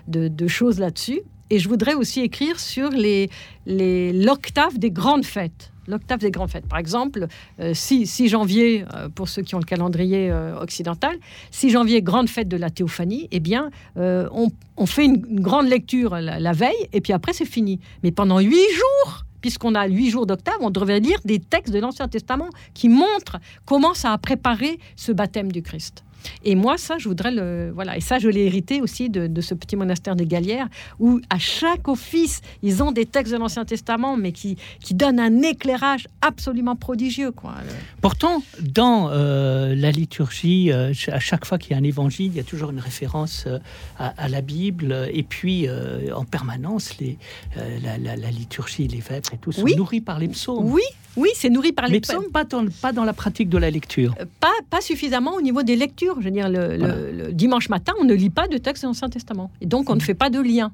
de 0.08 0.48
choses 0.48 0.80
là-dessus. 0.80 1.22
Et 1.50 1.60
je 1.60 1.68
voudrais 1.68 1.96
aussi 1.96 2.22
écrire 2.22 2.62
sur 2.62 2.90
les 2.92 3.30
l'octave 3.66 4.78
des 4.80 4.90
grandes 4.90 5.26
fêtes 5.26 5.71
l'octave 5.88 6.20
des 6.20 6.32
grandes 6.32 6.50
fêtes. 6.50 6.68
Par 6.68 6.80
exemple, 6.80 7.28
6, 7.74 8.22
euh, 8.22 8.28
janvier, 8.28 8.86
euh, 8.94 9.10
pour 9.10 9.30
ceux 9.30 9.42
qui 9.42 9.56
ont 9.56 9.60
le 9.60 9.66
calendrier 9.66 10.30
euh, 10.32 10.60
occidental, 10.60 11.18
6 11.52 11.70
janvier, 11.72 12.02
grande 12.02 12.30
fête 12.30 12.48
de 12.48 12.58
la 12.58 12.70
théophanie, 12.70 13.28
eh 13.32 13.40
bien, 13.40 13.72
on, 13.96 14.86
fait 14.86 15.06
une, 15.06 15.40
grande 15.42 15.68
lecture 15.68 16.16
la, 16.16 16.54
veille, 16.54 16.88
et 16.94 17.02
puis 17.02 17.14
après, 17.14 17.34
c'est 17.34 17.46
fini. 17.46 17.80
Mais 18.04 18.12
pendant 18.12 18.40
huit 18.40 18.52
jours, 18.54 19.26
puisqu'on 19.42 19.76
a 19.76 19.88
huit 19.88 20.10
jours 20.10 20.26
d'octave, 20.26 20.56
on 20.62 20.70
devrait 20.70 21.00
lire 21.00 21.20
des 21.26 21.40
textes 21.40 21.74
de 21.74 21.80
l'Ancien 21.80 22.08
Testament 22.08 22.50
qui 22.74 22.90
montrent 22.90 23.38
comment 23.66 23.94
ça 23.94 24.12
a 24.12 24.18
préparé 24.18 24.80
ce 24.96 25.12
baptême 25.12 25.52
du 25.52 25.62
Christ. 25.62 26.04
Et 26.44 26.56
moi, 26.56 26.78
ça, 26.78 26.98
je 26.98 27.08
voudrais 27.08 27.32
le. 27.32 27.72
Voilà. 27.74 27.98
Et 27.98 28.02
ça, 28.02 28.20
je 28.20 28.30
l'ai 28.30 28.46
hérité 28.46 28.82
aussi 28.82 29.10
de, 29.10 29.42
ce 29.42 29.54
petit 29.54 29.76
monastère 29.76 30.16
des 30.16 30.26
Galières, 30.26 30.68
où 31.00 31.20
à 31.30 31.40
chaque 31.40 31.88
office, 31.88 32.42
ils 32.62 32.84
ont 32.84 32.92
des 32.92 33.06
textes 33.06 33.34
de 33.34 33.38
l'Ancien 33.38 33.66
Testament, 33.66 34.18
mais 34.18 34.32
qui, 34.32 34.58
qui 34.80 34.94
donnent 34.94 35.20
un 35.20 35.42
éclairage 35.42 36.08
absolument 36.22 36.76
prodigieux. 36.76 37.32
Quoi. 37.32 37.56
Pourtant, 38.02 38.44
dans 38.62 39.10
euh, 39.10 39.76
la 39.76 39.92
liturgie, 39.92 40.72
euh, 40.72 40.94
à 41.08 41.20
chaque 41.20 41.46
fois 41.46 41.58
qu'il 41.58 41.72
y 41.72 41.74
a 41.74 41.78
un 41.78 41.84
évangile, 41.84 42.28
il 42.28 42.38
y 42.38 42.40
a 42.40 42.44
toujours 42.44 42.72
une 42.72 42.80
référence 42.80 43.46
euh, 43.48 43.60
à, 43.98 44.28
la 44.30 44.42
Bible. 44.42 45.10
Et 45.14 45.24
puis, 45.24 45.68
en 46.14 46.26
permanence, 46.26 46.98
les, 47.00 47.18
la, 47.56 48.32
liturgie, 48.32 48.88
les 48.88 49.00
vêpres 49.00 49.34
et 49.34 49.38
tout 49.38 49.52
sont 49.52 49.66
nourris 49.78 50.02
par 50.02 50.20
les 50.20 50.28
psaumes. 50.28 50.72
Oui, 50.72 50.82
oui, 51.18 51.30
c'est 51.36 51.50
nourri 51.50 51.72
par 51.72 51.88
les 51.88 52.00
psaumes. 52.00 52.26
Pas, 52.32 52.46
pas, 52.46 52.46
dans, 52.46 52.66
pas 52.82 52.94
dans 52.94 53.04
la 53.04 53.14
pratique 53.14 53.50
de 53.50 53.58
la 53.58 53.70
lecture. 53.70 54.16
Pas, 54.40 54.48
pas 54.70 54.82
suffisamment 54.82 55.34
au 55.36 55.42
niveau 55.42 55.64
des 55.64 55.76
lectures. 55.76 56.16
Je 56.20 56.26
veux 56.26 56.32
dire, 56.32 56.50
le, 56.50 57.32
dimanche 57.32 57.70
matin, 57.70 57.94
on 58.00 58.06
ne 58.06 58.14
lit 58.14 58.30
pas 58.30 58.48
de 58.48 58.58
texte 58.58 58.84
de 58.84 58.88
l'Ancien 58.88 59.10
Testament. 59.10 59.52
Et 59.62 59.66
donc, 59.66 59.90
on 59.90 59.96
ne 59.96 60.02
fait 60.02 60.14
pas 60.14 60.30
de 60.30 60.40
lien. 60.40 60.72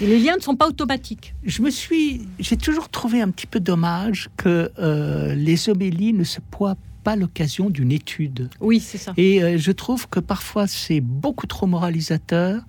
Et 0.00 0.06
les 0.06 0.18
liens 0.18 0.36
ne 0.36 0.42
sont 0.42 0.56
pas 0.56 0.68
automatiques. 0.68 1.34
Je 1.44 1.62
me 1.62 1.70
suis, 1.70 2.22
j'ai 2.38 2.56
toujours 2.56 2.90
trouvé 2.90 3.22
un 3.22 3.30
petit 3.30 3.46
peu 3.46 3.58
dommage 3.58 4.28
que 4.36 4.70
euh, 4.78 5.34
les 5.34 5.68
homélies 5.70 6.12
ne 6.12 6.24
se 6.24 6.40
poient 6.40 6.76
pas 7.04 7.16
l'occasion 7.16 7.70
d'une 7.70 7.90
étude. 7.90 8.48
Oui, 8.60 8.80
c'est 8.80 8.98
ça. 8.98 9.12
Et 9.16 9.42
euh, 9.42 9.58
je 9.58 9.72
trouve 9.72 10.08
que 10.08 10.20
parfois 10.20 10.66
c'est 10.66 11.00
beaucoup 11.00 11.46
trop 11.46 11.66
moralisateur 11.66 12.62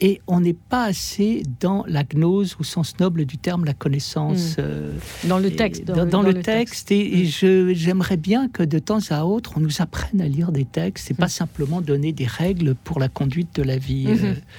et 0.00 0.20
on 0.26 0.40
n'est 0.40 0.54
pas 0.54 0.84
assez 0.84 1.42
dans 1.60 1.84
la 1.88 2.04
gnose 2.04 2.56
au 2.60 2.62
sens 2.62 2.98
noble 3.00 3.24
du 3.24 3.36
terme, 3.36 3.64
la 3.64 3.74
connaissance. 3.74 4.56
Hmm. 4.56 4.60
Euh, 4.60 4.92
dans 5.24 5.38
le 5.38 5.50
texte. 5.50 5.84
Dans, 5.86 6.22
le, 6.22 6.34
texte. 6.34 6.92
Et, 6.92 7.24
hmm. 7.24 7.72
j'aimerais 7.72 8.16
bien 8.16 8.48
que 8.48 8.62
de 8.62 8.78
temps 8.78 9.00
à 9.10 9.24
autre, 9.24 9.54
on 9.56 9.60
nous 9.60 9.82
apprenne 9.82 10.20
à 10.20 10.28
lire 10.28 10.52
des 10.52 10.64
textes 10.64 11.10
et 11.10 11.14
pas 11.14 11.26
hmm. 11.26 11.30
simplement 11.30 11.80
donner 11.80 12.12
des 12.12 12.26
règles 12.26 12.74
pour 12.76 13.00
la 13.00 13.08
conduite 13.08 13.56
de 13.56 13.62
la 13.62 13.76
vie. 13.76 14.06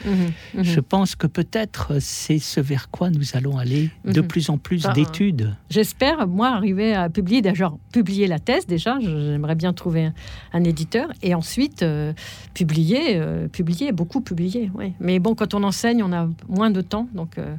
Euh, 0.05 0.13
je 0.57 0.79
pense 0.79 1.15
que 1.15 1.27
peut-être 1.27 1.99
c'est 1.99 2.39
ce 2.39 2.59
vers 2.59 2.89
quoi 2.89 3.09
nous 3.09 3.35
allons 3.35 3.57
aller 3.57 3.89
de 4.05 4.21
plus 4.21 4.49
en 4.49 4.57
plus 4.57 4.85
d'études. 4.93 5.55
J'espère, 5.69 6.27
moi, 6.27 6.49
arriver 6.49 6.93
à 6.93 7.09
publier, 7.09 7.41
déjà, 7.41 7.71
publier 7.93 8.27
la 8.27 8.39
thèse, 8.39 8.65
déjà, 8.65 8.99
j'aimerais 8.99 9.55
bien 9.55 9.73
trouver 9.73 10.09
un, 10.53 10.63
éditeur, 10.63 11.09
et 11.23 11.33
ensuite 11.33 11.83
euh, 11.83 12.13
publier, 12.53 13.21
publier, 13.51 13.91
beaucoup 13.91 14.21
publier. 14.21 14.69
Oui. 14.75 14.93
Mais 14.99 15.19
bon, 15.19 15.28
quand 15.35 15.53
on 15.53 15.63
enseigne, 15.63 16.03
on 16.03 16.13
a 16.13 16.27
moins 16.47 16.71
de 16.71 16.81
temps. 16.81 17.07
Donc 17.13 17.37
euh, 17.37 17.55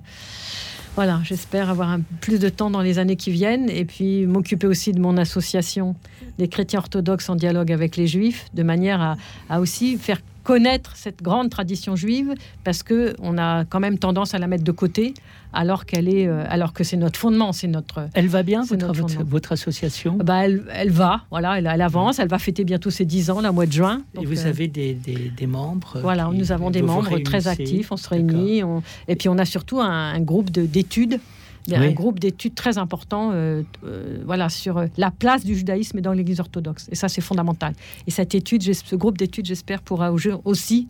voilà, 0.97 1.21
j'espère 1.23 1.71
avoir 1.71 1.91
un, 1.91 2.00
plus 2.21 2.39
de 2.39 2.49
temps 2.49 2.71
dans 2.71 2.83
les 2.83 2.99
années 2.99 3.17
qui 3.17 3.31
viennent 3.31 3.71
et 3.71 3.85
puis 3.85 4.27
m'occuper 4.27 4.67
aussi 4.67 4.93
de 4.93 5.00
mon 5.00 5.17
association 5.17 5.95
des 6.39 6.49
chrétiens 6.49 6.81
orthodoxes 6.81 7.29
en 7.29 7.37
dialogue 7.37 7.73
avec 7.73 7.97
les 7.97 8.07
juifs, 8.07 8.47
de 8.55 8.62
manière 8.62 9.00
à, 9.00 9.17
à 9.49 9.61
aussi 9.61 9.99
faire 9.99 10.21
connaître 10.50 10.97
cette 10.97 11.23
grande 11.23 11.49
tradition 11.49 11.95
juive 11.95 12.35
parce 12.64 12.83
que 12.83 13.14
on 13.21 13.38
a 13.38 13.64
quand 13.64 13.78
même 13.78 13.99
tendance 13.99 14.35
à 14.35 14.38
la 14.38 14.49
mettre 14.49 14.64
de 14.64 14.73
côté 14.73 15.14
alors 15.52 15.87
qu'elle 15.87 16.09
est 16.09 16.26
euh, 16.26 16.45
alors 16.49 16.73
que 16.73 16.83
c'est 16.83 16.97
notre 16.97 17.21
fondement 17.21 17.52
c'est 17.52 17.69
notre 17.69 18.09
elle 18.14 18.26
va 18.26 18.42
bien 18.42 18.64
votre, 18.64 19.23
votre, 19.25 19.52
association? 19.52 20.16
Bah 20.16 20.45
elle, 20.45 20.64
elle, 20.73 20.90
va 20.90 21.23
voilà 21.30 21.59
elle, 21.59 21.71
elle, 21.73 21.83
avance 21.83 22.19
elle 22.19 22.28
va 22.28 22.40
fêter 22.40 22.64
bientôt 22.64 22.90
ses 22.90 23.04
10 23.04 23.30
ans 23.30 23.40
le 23.40 23.52
mois 23.52 23.66
de 23.66 23.73
juin. 23.73 24.02
Et 24.21 24.26
vous 24.26 24.45
euh, 24.45 24.49
avez 24.49 24.66
des, 24.66 24.95
des, 24.95 25.47
membres 25.47 25.99
voilà 26.02 26.28
nous 26.33 26.50
avons 26.50 26.71
des 26.73 26.83
membres 26.83 27.16
très 27.21 27.47
actifs 27.47 27.92
on 27.92 27.97
se 27.97 28.09
réunit 28.09 28.62
et 29.07 29.14
puis 29.14 29.28
on 29.28 29.38
a 29.38 29.45
surtout 29.45 29.80
un, 29.80 30.14
un 30.14 30.21
groupe 30.21 30.50
d'études 30.50 31.21
il 31.67 31.73
y 31.73 31.76
a 31.76 31.81
un 31.81 31.93
groupe 31.93 32.19
d'études 32.19 32.55
très 32.55 32.79
important 32.79 33.31
euh, 33.33 33.62
euh, 33.85 34.23
voilà, 34.25 34.49
sur 34.49 34.79
euh, 34.79 34.87
la 34.97 35.11
place 35.11 35.45
du 35.45 35.55
judaïsme 35.55 36.00
dans 36.00 36.12
l'Église 36.12 36.40
orthodoxe. 36.40 36.88
Et 36.90 36.95
ça, 36.95 37.09
c'est 37.09 37.21
fondamental. 37.21 37.75
Et 38.07 38.11
cette 38.11 38.35
étude, 38.35 38.62
ce 38.62 38.97
groupe 38.97 39.19
d'études, 39.19 39.47
j'espère, 39.47 39.83
pourra 39.83 40.12
aussi 40.45 40.88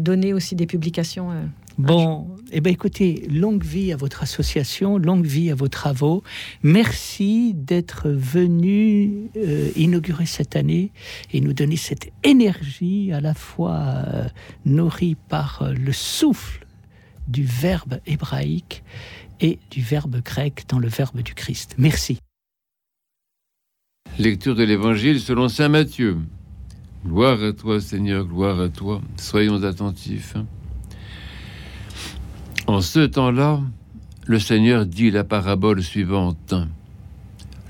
donner 0.00 0.32
aussi 0.32 0.54
des 0.54 0.66
publications. 0.66 1.28
Bon, 1.76 2.28
eh 2.50 2.62
ben 2.62 2.72
écoutez, 2.72 3.28
longue 3.30 3.62
vie 3.62 3.92
à 3.92 3.96
votre 3.96 4.22
association, 4.22 4.96
longue 4.96 5.26
vie 5.26 5.50
à 5.50 5.54
vos 5.54 5.68
travaux. 5.68 6.22
Merci 6.62 7.52
d'être 7.54 8.08
venu 8.08 9.28
inaugurer 9.76 10.24
cette 10.24 10.56
année 10.56 10.92
et 11.34 11.42
nous 11.42 11.52
donner 11.52 11.76
cette 11.76 12.10
énergie 12.22 13.12
à 13.12 13.20
la 13.20 13.34
fois 13.34 14.02
nourrie 14.64 15.16
par 15.28 15.70
le 15.78 15.92
souffle 15.92 16.66
du 17.28 17.44
verbe 17.44 17.98
hébraïque 18.06 18.82
et 19.40 19.58
du 19.70 19.82
verbe 19.82 20.22
grec 20.22 20.64
dans 20.68 20.78
le 20.78 20.88
verbe 20.88 21.22
du 21.22 21.34
Christ. 21.34 21.74
Merci. 21.78 22.18
Lecture 24.18 24.54
de 24.54 24.64
l'Évangile 24.64 25.20
selon 25.20 25.48
Saint 25.48 25.68
Matthieu. 25.68 26.18
Gloire 27.04 27.42
à 27.42 27.52
toi 27.52 27.80
Seigneur, 27.80 28.24
gloire 28.24 28.60
à 28.60 28.68
toi. 28.68 29.00
Soyons 29.16 29.62
attentifs. 29.62 30.34
En 32.66 32.80
ce 32.80 33.00
temps-là, 33.00 33.60
le 34.26 34.38
Seigneur 34.38 34.86
dit 34.86 35.10
la 35.10 35.22
parabole 35.22 35.82
suivante. 35.82 36.54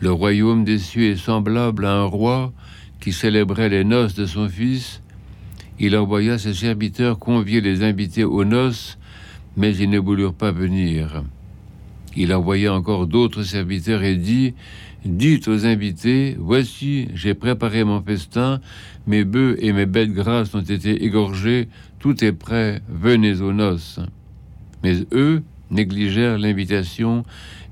Le 0.00 0.12
royaume 0.12 0.64
des 0.64 0.78
cieux 0.78 1.10
est 1.10 1.16
semblable 1.16 1.84
à 1.84 1.92
un 1.92 2.04
roi 2.04 2.52
qui 3.00 3.12
célébrait 3.12 3.68
les 3.68 3.84
noces 3.84 4.14
de 4.14 4.26
son 4.26 4.48
fils. 4.48 5.02
Il 5.78 5.96
envoya 5.96 6.38
ses 6.38 6.54
serviteurs 6.54 7.18
convier 7.18 7.60
les 7.60 7.82
invités 7.82 8.24
aux 8.24 8.44
noces 8.44 8.98
mais 9.56 9.74
ils 9.76 9.90
ne 9.90 9.98
voulurent 9.98 10.34
pas 10.34 10.52
venir. 10.52 11.24
Il 12.16 12.32
envoya 12.32 12.72
encore 12.72 13.06
d'autres 13.06 13.42
serviteurs 13.42 14.02
et 14.02 14.16
dit 14.16 14.54
Dites 15.04 15.46
aux 15.48 15.66
invités 15.66 16.36
Voici, 16.38 17.08
j'ai 17.14 17.34
préparé 17.34 17.84
mon 17.84 18.02
festin, 18.02 18.60
mes 19.06 19.24
bœufs 19.24 19.56
et 19.60 19.72
mes 19.72 19.86
bêtes 19.86 20.12
grasses 20.12 20.54
ont 20.54 20.60
été 20.60 21.04
égorgés, 21.04 21.68
tout 22.00 22.24
est 22.24 22.32
prêt, 22.32 22.80
venez 22.88 23.40
aux 23.40 23.52
noces. 23.52 24.00
Mais 24.82 24.96
eux 25.12 25.42
négligèrent 25.70 26.38
l'invitation 26.38 27.24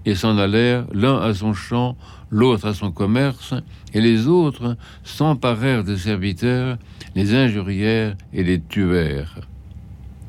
et 0.05 0.15
s'en 0.15 0.37
allèrent 0.37 0.87
l'un 0.93 1.19
à 1.19 1.33
son 1.33 1.55
champ, 1.55 1.97
l'autre 2.31 2.67
à 2.67 2.75
son 2.75 2.93
commerce, 2.93 3.55
et 3.95 4.01
les 4.01 4.27
autres 4.27 4.77
s'emparèrent 5.03 5.85
des 5.85 5.97
serviteurs, 5.97 6.77
les 7.15 7.35
injurièrent 7.35 8.17
et 8.33 8.45
les 8.45 8.61
tuèrent. 8.61 9.41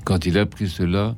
Quand 0.05 0.25
il 0.25 0.37
apprit 0.37 0.69
cela, 0.69 1.15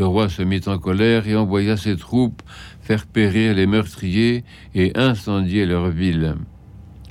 le 0.00 0.06
roi 0.06 0.30
se 0.30 0.40
mit 0.40 0.62
en 0.66 0.78
colère 0.78 1.28
et 1.28 1.36
envoya 1.36 1.76
ses 1.76 1.94
troupes 1.94 2.40
faire 2.80 3.04
périr 3.04 3.54
les 3.54 3.66
meurtriers 3.66 4.44
et 4.74 4.92
incendier 4.96 5.66
leur 5.66 5.90
ville. 5.90 6.36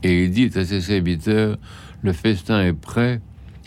Et 0.02 0.24
il 0.24 0.32
dit 0.32 0.50
à 0.56 0.66
ses 0.66 0.82
serviteurs, 0.82 1.60
le 2.02 2.14
festin 2.14 2.64
est 2.64 2.74
prêt, 2.74 3.22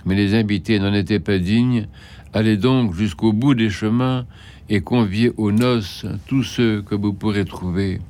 mais 0.05 0.17
les 0.17 0.35
invités 0.35 0.81
n'en 0.81 0.93
étaient 0.93 1.21
pas 1.21 1.39
dignes, 1.39 1.87
allez 2.33 2.57
donc 2.57 2.95
jusqu'au 2.95 3.33
bout 3.33 3.55
des 3.55 3.71
chemins 3.71 4.27
et 4.69 4.81
conviez 4.81 5.31
aux 5.37 5.53
noces 5.53 6.05
tous 6.27 6.43
ceux 6.43 6.83
que 6.83 6.97
vous 6.97 7.13
pourrez 7.13 7.45
trouver. 7.45 8.01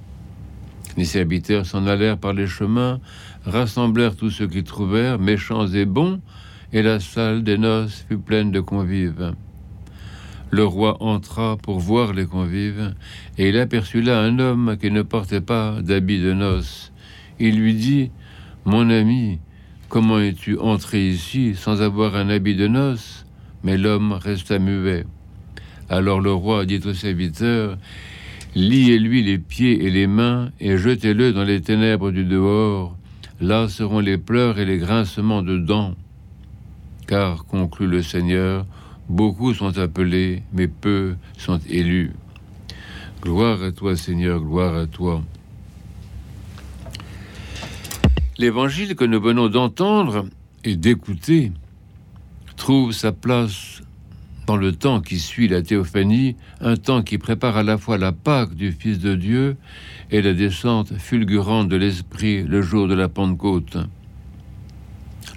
Les 0.97 1.05
serviteurs 1.05 1.67
s'en 1.67 1.87
allèrent 1.87 2.17
par 2.17 2.33
les 2.33 2.47
chemins, 2.47 3.01
rassemblèrent 3.45 4.17
tous 4.17 4.31
ceux 4.31 4.49
qu'ils 4.49 4.65
trouvèrent, 4.65 5.19
méchants 5.19 5.67
et 5.67 5.85
bons, 5.85 6.23
et 6.73 6.81
la 6.81 7.01
salle 7.01 7.45
des 7.45 7.59
noces 7.59 8.07
fut 8.09 8.17
pleine 8.17 8.51
de 8.51 8.61
convives. 8.61 9.35
Le 10.55 10.67
roi 10.67 11.03
entra 11.03 11.57
pour 11.57 11.79
voir 11.79 12.13
les 12.13 12.27
convives, 12.27 12.95
et 13.39 13.49
il 13.49 13.57
aperçut 13.57 14.03
là 14.03 14.21
un 14.21 14.39
homme 14.39 14.77
qui 14.79 14.91
ne 14.91 15.01
portait 15.01 15.41
pas 15.41 15.81
d'habit 15.81 16.21
de 16.21 16.35
noces. 16.35 16.93
Il 17.41 17.59
lui 17.59 17.73
dit 17.73 18.11
Mon 18.67 18.91
ami, 18.91 19.39
comment 19.89 20.19
es-tu 20.19 20.59
entré 20.59 21.09
ici 21.09 21.55
sans 21.55 21.81
avoir 21.81 22.17
un 22.17 22.29
habit 22.29 22.55
de 22.55 22.69
noces? 22.69 23.25
Mais 23.65 23.79
l'homme 23.79 24.13
resta 24.13 24.59
muet. 24.59 25.07
Alors 25.89 26.21
le 26.21 26.35
roi 26.35 26.67
dit 26.67 26.83
au 26.85 26.93
serviteur 26.93 27.79
Liez-lui 28.55 29.23
les 29.23 29.39
pieds 29.39 29.87
et 29.87 29.91
les 29.91 30.07
mains 30.07 30.51
et 30.61 30.77
jetez-le 30.77 31.33
dans 31.33 31.45
les 31.45 31.63
ténèbres 31.63 32.11
du 32.11 32.25
dehors. 32.25 32.95
Là 33.41 33.69
seront 33.69 34.01
les 34.01 34.19
pleurs 34.19 34.59
et 34.59 34.67
les 34.67 34.77
grincements 34.77 35.41
de 35.41 35.57
dents. 35.57 35.95
Car, 37.07 37.47
conclut 37.47 37.87
le 37.87 38.03
Seigneur, 38.03 38.67
beaucoup 39.09 39.55
sont 39.55 39.79
appelés, 39.79 40.43
mais 40.53 40.69
peu 40.69 41.17
sont 41.39 41.61
élus. 41.69 42.13
Gloire 43.23 43.63
à 43.63 43.73
toi, 43.73 43.97
Seigneur, 43.97 44.41
gloire 44.41 44.75
à 44.75 44.87
toi. 44.87 45.23
L'évangile 48.39 48.97
que 48.97 49.05
nous 49.05 49.21
venons 49.21 49.49
d'entendre 49.49 50.27
et 50.65 50.77
d'écouter 50.77 51.53
trouve 52.57 52.93
sa 52.93 53.13
place 53.13 53.83
dans 54.47 54.57
le 54.57 54.73
temps 54.73 55.01
qui 55.01 55.19
suit 55.19 55.49
la 55.49 55.63
théophanie, 55.63 56.37
un 56.61 56.77
temps 56.77 57.03
qui 57.03 57.19
prépare 57.19 57.57
à 57.57 57.63
la 57.63 57.79
fois 57.79 57.99
la 57.99 58.13
Pâque 58.13 58.55
du 58.55 58.73
Fils 58.73 58.99
de 58.99 59.15
Dieu 59.15 59.57
et 60.11 60.21
la 60.23 60.33
descente 60.33 60.93
fulgurante 60.99 61.69
de 61.69 61.77
l'Esprit 61.77 62.43
le 62.43 62.61
jour 62.61 62.89
de 62.89 62.95
la 62.95 63.09
Pentecôte. 63.09 63.79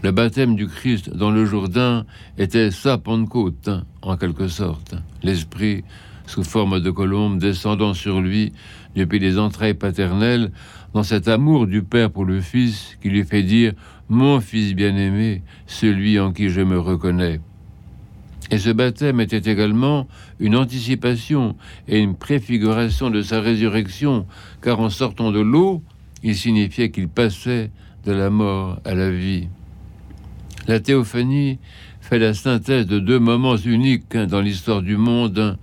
Le 0.03 0.11
baptême 0.11 0.55
du 0.55 0.67
Christ 0.67 1.09
dans 1.09 1.31
le 1.31 1.45
Jourdain 1.45 2.05
était 2.37 2.69
sa 2.69 2.97
Pentecôte, 2.97 3.69
en 4.01 4.17
quelque 4.17 4.47
sorte. 4.47 4.95
L'Esprit, 5.23 5.83
sous 6.27 6.43
forme 6.43 6.79
de 6.79 6.91
colombe, 6.91 7.39
descendant 7.39 7.93
sur 7.93 8.21
lui 8.21 8.51
depuis 8.95 9.19
les 9.19 9.39
entrailles 9.39 9.73
paternelles, 9.73 10.51
dans 10.93 11.03
cet 11.03 11.27
amour 11.27 11.65
du 11.65 11.81
Père 11.81 12.11
pour 12.11 12.25
le 12.25 12.41
Fils 12.41 12.97
qui 13.01 13.09
lui 13.09 13.23
fait 13.23 13.43
dire 13.43 13.73
Mon 14.09 14.39
Fils 14.41 14.75
bien-aimé, 14.75 15.41
celui 15.65 16.19
en 16.19 16.31
qui 16.31 16.49
je 16.49 16.61
me 16.61 16.79
reconnais. 16.79 17.39
Et 18.51 18.59
ce 18.59 18.69
baptême 18.69 19.19
était 19.21 19.51
également 19.51 20.07
une 20.39 20.55
anticipation 20.55 21.55
et 21.87 21.99
une 21.99 22.15
préfiguration 22.15 23.09
de 23.09 23.21
sa 23.21 23.41
résurrection, 23.41 24.27
car 24.61 24.79
en 24.79 24.89
sortant 24.89 25.31
de 25.31 25.39
l'eau, 25.39 25.81
il 26.21 26.35
signifiait 26.35 26.91
qu'il 26.91 27.07
passait 27.07 27.71
de 28.05 28.11
la 28.11 28.29
mort 28.29 28.79
à 28.85 28.93
la 28.93 29.09
vie. 29.09 29.47
La 30.67 30.79
théophanie 30.79 31.59
fait 32.01 32.17
la 32.17 32.33
synthèse 32.33 32.87
de 32.87 32.97
deux 32.97 33.19
moments 33.19 33.55
uniques 33.55 34.17
dans 34.17 34.41
l'histoire 34.41 34.81
du 34.81 34.97
monde, 34.97 35.59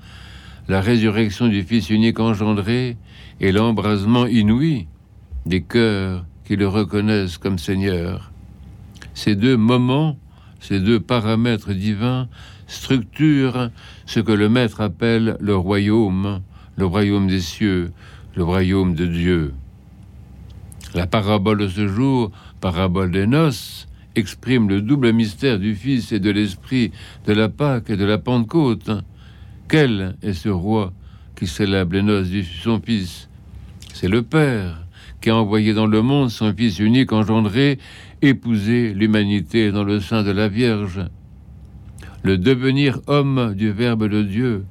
la 0.68 0.80
résurrection 0.80 1.48
du 1.48 1.64
Fils 1.64 1.90
unique 1.90 2.20
engendré 2.20 2.96
et 3.40 3.50
l'embrasement 3.50 4.26
inouï 4.26 4.86
des 5.44 5.62
cœurs 5.62 6.24
qui 6.44 6.54
le 6.54 6.68
reconnaissent 6.68 7.36
comme 7.36 7.58
Seigneur. 7.58 8.30
Ces 9.14 9.34
deux 9.34 9.56
moments, 9.56 10.16
ces 10.60 10.78
deux 10.78 11.00
paramètres 11.00 11.72
divins 11.72 12.28
structure 12.68 13.70
ce 14.06 14.20
que 14.20 14.32
le 14.32 14.48
Maître 14.48 14.80
appelle 14.80 15.36
le 15.40 15.56
royaume, 15.56 16.42
le 16.76 16.86
royaume 16.86 17.26
des 17.26 17.40
cieux, 17.40 17.92
le 18.36 18.44
royaume 18.44 18.94
de 18.94 19.06
Dieu. 19.06 19.52
La 20.94 21.06
parabole 21.06 21.58
de 21.58 21.68
ce 21.68 21.88
jour, 21.88 22.30
parabole 22.60 23.10
des 23.10 23.26
noces, 23.26 23.88
exprime 24.16 24.68
le 24.68 24.80
double 24.80 25.12
mystère 25.12 25.58
du 25.58 25.74
Fils 25.74 26.12
et 26.12 26.20
de 26.20 26.30
l'Esprit, 26.30 26.92
de 27.26 27.32
la 27.32 27.48
Pâque 27.48 27.90
et 27.90 27.96
de 27.96 28.04
la 28.04 28.18
Pentecôte. 28.18 28.90
Quel 29.68 30.16
est 30.22 30.34
ce 30.34 30.48
roi 30.48 30.92
qui 31.36 31.46
célèbre 31.46 31.94
les 31.94 32.02
noces 32.02 32.30
de 32.30 32.42
son 32.42 32.80
Fils? 32.80 33.28
C'est 33.92 34.08
le 34.08 34.22
Père 34.22 34.86
qui 35.20 35.30
a 35.30 35.36
envoyé 35.36 35.72
dans 35.72 35.86
le 35.86 36.02
monde 36.02 36.30
son 36.30 36.52
Fils 36.52 36.78
unique 36.78 37.12
engendré, 37.12 37.78
épouser 38.22 38.92
l'humanité 38.94 39.70
dans 39.70 39.84
le 39.84 40.00
sein 40.00 40.22
de 40.22 40.30
la 40.30 40.48
Vierge 40.48 41.06
le 42.22 42.38
devenir 42.38 43.00
homme 43.06 43.54
du 43.54 43.70
Verbe 43.70 44.08
de 44.08 44.22
Dieu 44.22 44.64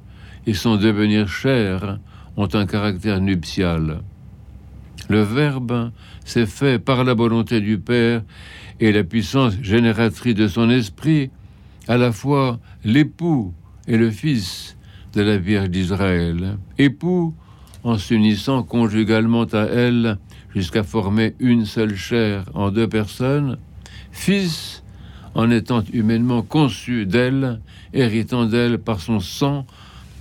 et 0.46 0.54
son 0.54 0.76
devenir 0.76 1.28
chair 1.28 1.98
ont 2.36 2.48
un 2.54 2.66
caractère 2.66 3.20
nuptial. 3.20 4.02
Le 5.08 5.22
Verbe 5.22 5.90
s'est 6.24 6.46
fait 6.46 6.78
par 6.78 7.04
la 7.04 7.14
volonté 7.14 7.60
du 7.60 7.78
Père 7.78 8.22
et 8.82 8.90
la 8.90 9.04
puissance 9.04 9.54
génératrice 9.62 10.34
de 10.34 10.48
son 10.48 10.68
esprit, 10.68 11.30
à 11.86 11.96
la 11.96 12.10
fois 12.10 12.58
l'époux 12.84 13.54
et 13.86 13.96
le 13.96 14.10
fils 14.10 14.76
de 15.14 15.22
la 15.22 15.38
Vierge 15.38 15.70
d'Israël. 15.70 16.58
Époux 16.78 17.32
en 17.84 17.96
s'unissant 17.96 18.64
conjugalement 18.64 19.44
à 19.44 19.66
elle 19.66 20.18
jusqu'à 20.52 20.82
former 20.82 21.34
une 21.38 21.64
seule 21.64 21.94
chair 21.94 22.44
en 22.54 22.72
deux 22.72 22.88
personnes, 22.88 23.56
fils 24.10 24.82
en 25.36 25.48
étant 25.52 25.84
humainement 25.92 26.42
conçu 26.42 27.06
d'elle, 27.06 27.60
héritant 27.94 28.46
d'elle 28.46 28.78
par 28.78 28.98
son 28.98 29.20
sang 29.20 29.64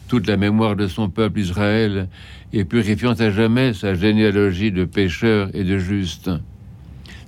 toute 0.08 0.28
la 0.28 0.38
mémoire 0.38 0.76
de 0.76 0.86
son 0.86 1.10
peuple 1.10 1.40
Israël 1.40 2.10
et 2.54 2.64
purifiant 2.64 3.14
à 3.14 3.32
jamais 3.32 3.74
sa 3.74 3.96
généalogie 3.96 4.72
de 4.72 4.86
pécheurs 4.86 5.50
et 5.56 5.64
de 5.64 5.80
justes. 5.80 6.30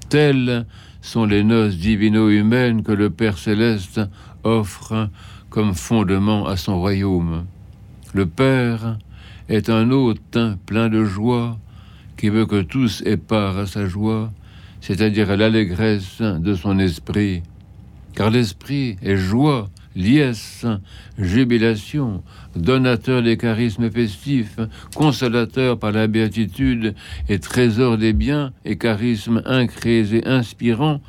Telles 0.09 0.67
sont 1.03 1.25
les 1.25 1.43
noces 1.43 1.77
divino-humaines 1.77 2.81
que 2.81 2.93
le 2.93 3.09
Père 3.09 3.37
céleste 3.37 4.01
offre 4.43 5.09
comme 5.49 5.75
fondement 5.75 6.47
à 6.47 6.57
son 6.57 6.79
royaume. 6.79 7.45
Le 8.13 8.25
Père 8.25 8.97
est 9.49 9.69
un 9.69 9.91
hôte 9.91 10.39
plein 10.65 10.89
de 10.89 11.03
joie 11.03 11.59
qui 12.17 12.29
veut 12.29 12.45
que 12.45 12.61
tous 12.61 13.03
aient 13.05 13.17
part 13.17 13.57
à 13.57 13.67
sa 13.67 13.85
joie, 13.85 14.31
c'est-à-dire 14.79 15.29
à, 15.29 15.35
l'allégresse 15.35 16.21
de 16.21 16.55
son 16.55 16.79
esprit 16.79 17.43
car 18.15 18.29
l'esprit 18.29 18.97
est 19.01 19.17
joie, 19.17 19.69
liesse, 19.95 20.65
jubilation, 21.17 22.23
donateur 22.55 23.21
des 23.21 23.37
charismes 23.37 23.89
festifs, 23.91 24.59
consolateur 24.95 25.77
par 25.77 25.91
la 25.91 26.07
béatitude 26.07 26.95
et 27.29 27.39
trésor 27.39 27.97
des 27.97 28.13
biens 28.13 28.53
et 28.65 28.77
charismes 28.77 29.41
incréés 29.45 30.15
et 30.15 30.27
inspirants. 30.27 31.01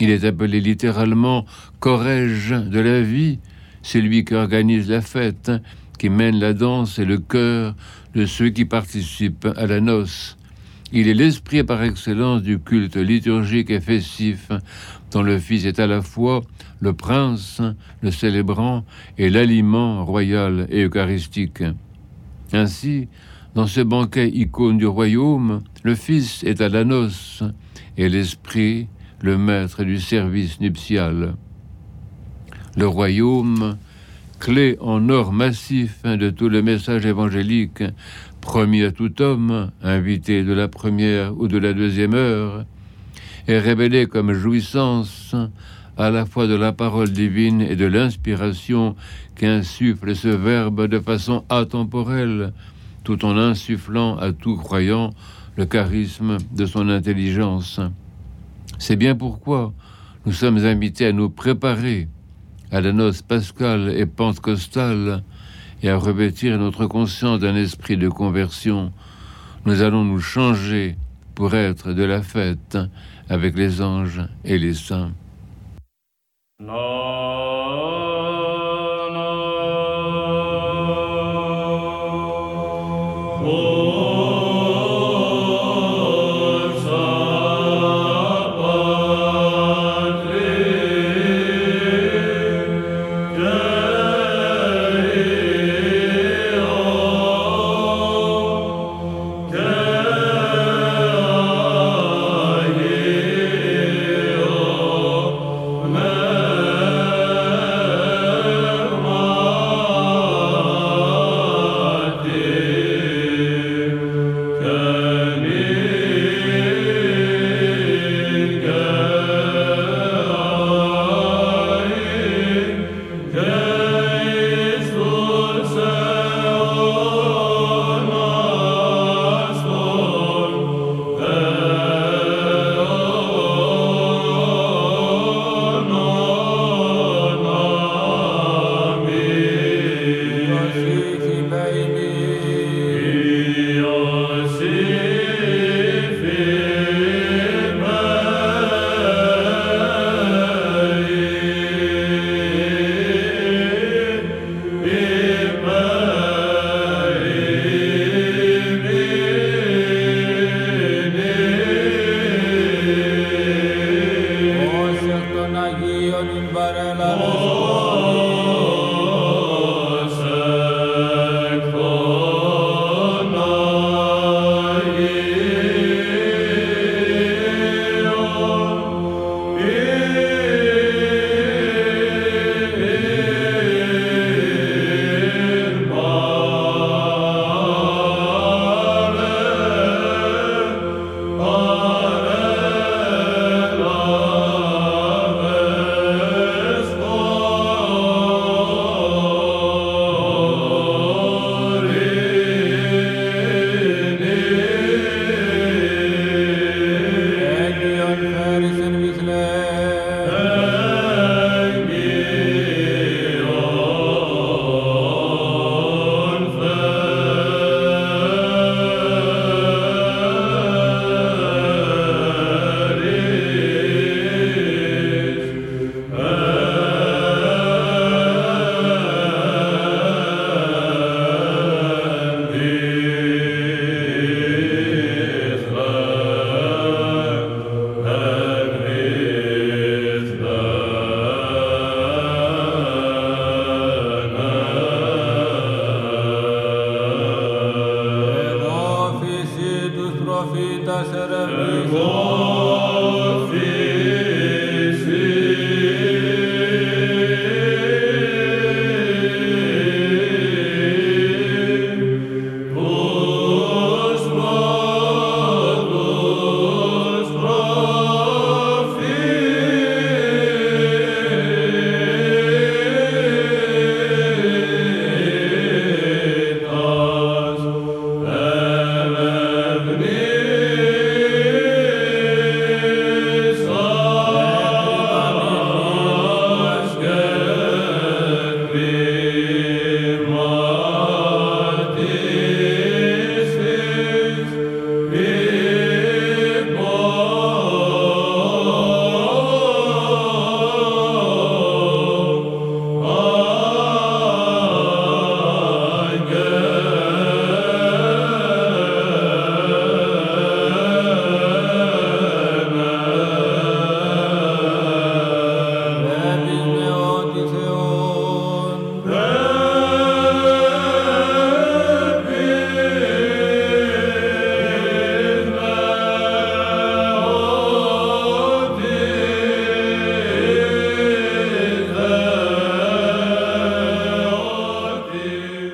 Il 0.00 0.10
est 0.10 0.24
appelé 0.24 0.60
littéralement 0.60 1.44
corrège 1.80 2.50
de 2.50 2.80
la 2.80 3.02
vie, 3.02 3.38
c'est 3.82 4.00
lui 4.00 4.24
qui 4.24 4.34
organise 4.34 4.88
la 4.88 5.00
fête, 5.00 5.50
qui 5.98 6.08
mène 6.08 6.38
la 6.38 6.52
danse 6.52 6.98
et 6.98 7.04
le 7.04 7.18
cœur 7.18 7.74
de 8.14 8.26
ceux 8.26 8.50
qui 8.50 8.64
participent 8.64 9.48
à 9.56 9.66
la 9.66 9.80
noce. 9.80 10.36
Il 10.94 11.08
est 11.08 11.14
l'esprit 11.14 11.64
par 11.64 11.82
excellence 11.82 12.42
du 12.42 12.58
culte 12.58 12.96
liturgique 12.96 13.70
et 13.70 13.80
festif, 13.80 14.50
dont 15.10 15.22
le 15.22 15.38
Fils 15.38 15.64
est 15.64 15.80
à 15.80 15.86
la 15.86 16.02
fois 16.02 16.42
le 16.80 16.92
prince, 16.92 17.62
le 18.02 18.10
célébrant 18.10 18.84
et 19.16 19.30
l'aliment 19.30 20.04
royal 20.04 20.66
et 20.70 20.84
eucharistique. 20.84 21.62
Ainsi, 22.52 23.08
dans 23.54 23.66
ce 23.66 23.80
banquet 23.80 24.28
icône 24.28 24.76
du 24.76 24.86
royaume, 24.86 25.62
le 25.82 25.94
Fils 25.94 26.44
est 26.44 26.60
à 26.60 26.68
la 26.68 26.84
noce 26.84 27.42
et 27.96 28.10
l'Esprit 28.10 28.88
le 29.22 29.38
maître 29.38 29.84
du 29.84 29.98
service 29.98 30.60
nuptial. 30.60 31.36
Le 32.76 32.86
royaume 32.86 33.78
clé 34.40 34.76
en 34.80 35.08
or 35.08 35.32
massif 35.32 36.02
de 36.02 36.28
tout 36.28 36.48
le 36.48 36.62
message 36.62 37.06
évangélique 37.06 37.84
promis 38.42 38.82
à 38.82 38.90
tout 38.90 39.22
homme, 39.22 39.70
invité 39.82 40.42
de 40.42 40.52
la 40.52 40.68
première 40.68 41.38
ou 41.38 41.48
de 41.48 41.56
la 41.56 41.72
deuxième 41.72 42.12
heure, 42.12 42.66
est 43.46 43.58
révélé 43.58 44.06
comme 44.06 44.34
jouissance 44.34 45.34
à 45.96 46.10
la 46.10 46.26
fois 46.26 46.46
de 46.46 46.54
la 46.54 46.72
parole 46.72 47.10
divine 47.10 47.62
et 47.62 47.76
de 47.76 47.86
l'inspiration 47.86 48.96
qu'insuffle 49.36 50.14
ce 50.14 50.28
Verbe 50.28 50.88
de 50.88 50.98
façon 50.98 51.44
atemporelle, 51.48 52.52
tout 53.04 53.24
en 53.24 53.38
insufflant 53.38 54.18
à 54.18 54.32
tout 54.32 54.56
croyant 54.56 55.10
le 55.56 55.64
charisme 55.64 56.36
de 56.54 56.66
son 56.66 56.88
intelligence. 56.88 57.80
C'est 58.78 58.96
bien 58.96 59.14
pourquoi 59.14 59.72
nous 60.26 60.32
sommes 60.32 60.58
invités 60.58 61.06
à 61.06 61.12
nous 61.12 61.30
préparer 61.30 62.08
à 62.72 62.80
la 62.80 62.92
noce 62.92 63.22
pascale 63.22 63.94
et 63.96 64.06
pentecostale 64.06 65.22
et 65.82 65.90
à 65.90 65.96
revêtir 65.96 66.58
notre 66.58 66.86
conscience 66.86 67.40
d'un 67.40 67.56
esprit 67.56 67.96
de 67.96 68.08
conversion, 68.08 68.92
nous 69.64 69.82
allons 69.82 70.04
nous 70.04 70.20
changer 70.20 70.96
pour 71.34 71.54
être 71.54 71.92
de 71.92 72.04
la 72.04 72.22
fête 72.22 72.78
avec 73.28 73.56
les 73.56 73.80
anges 73.80 74.22
et 74.44 74.58
les 74.58 74.74
saints. 74.74 75.12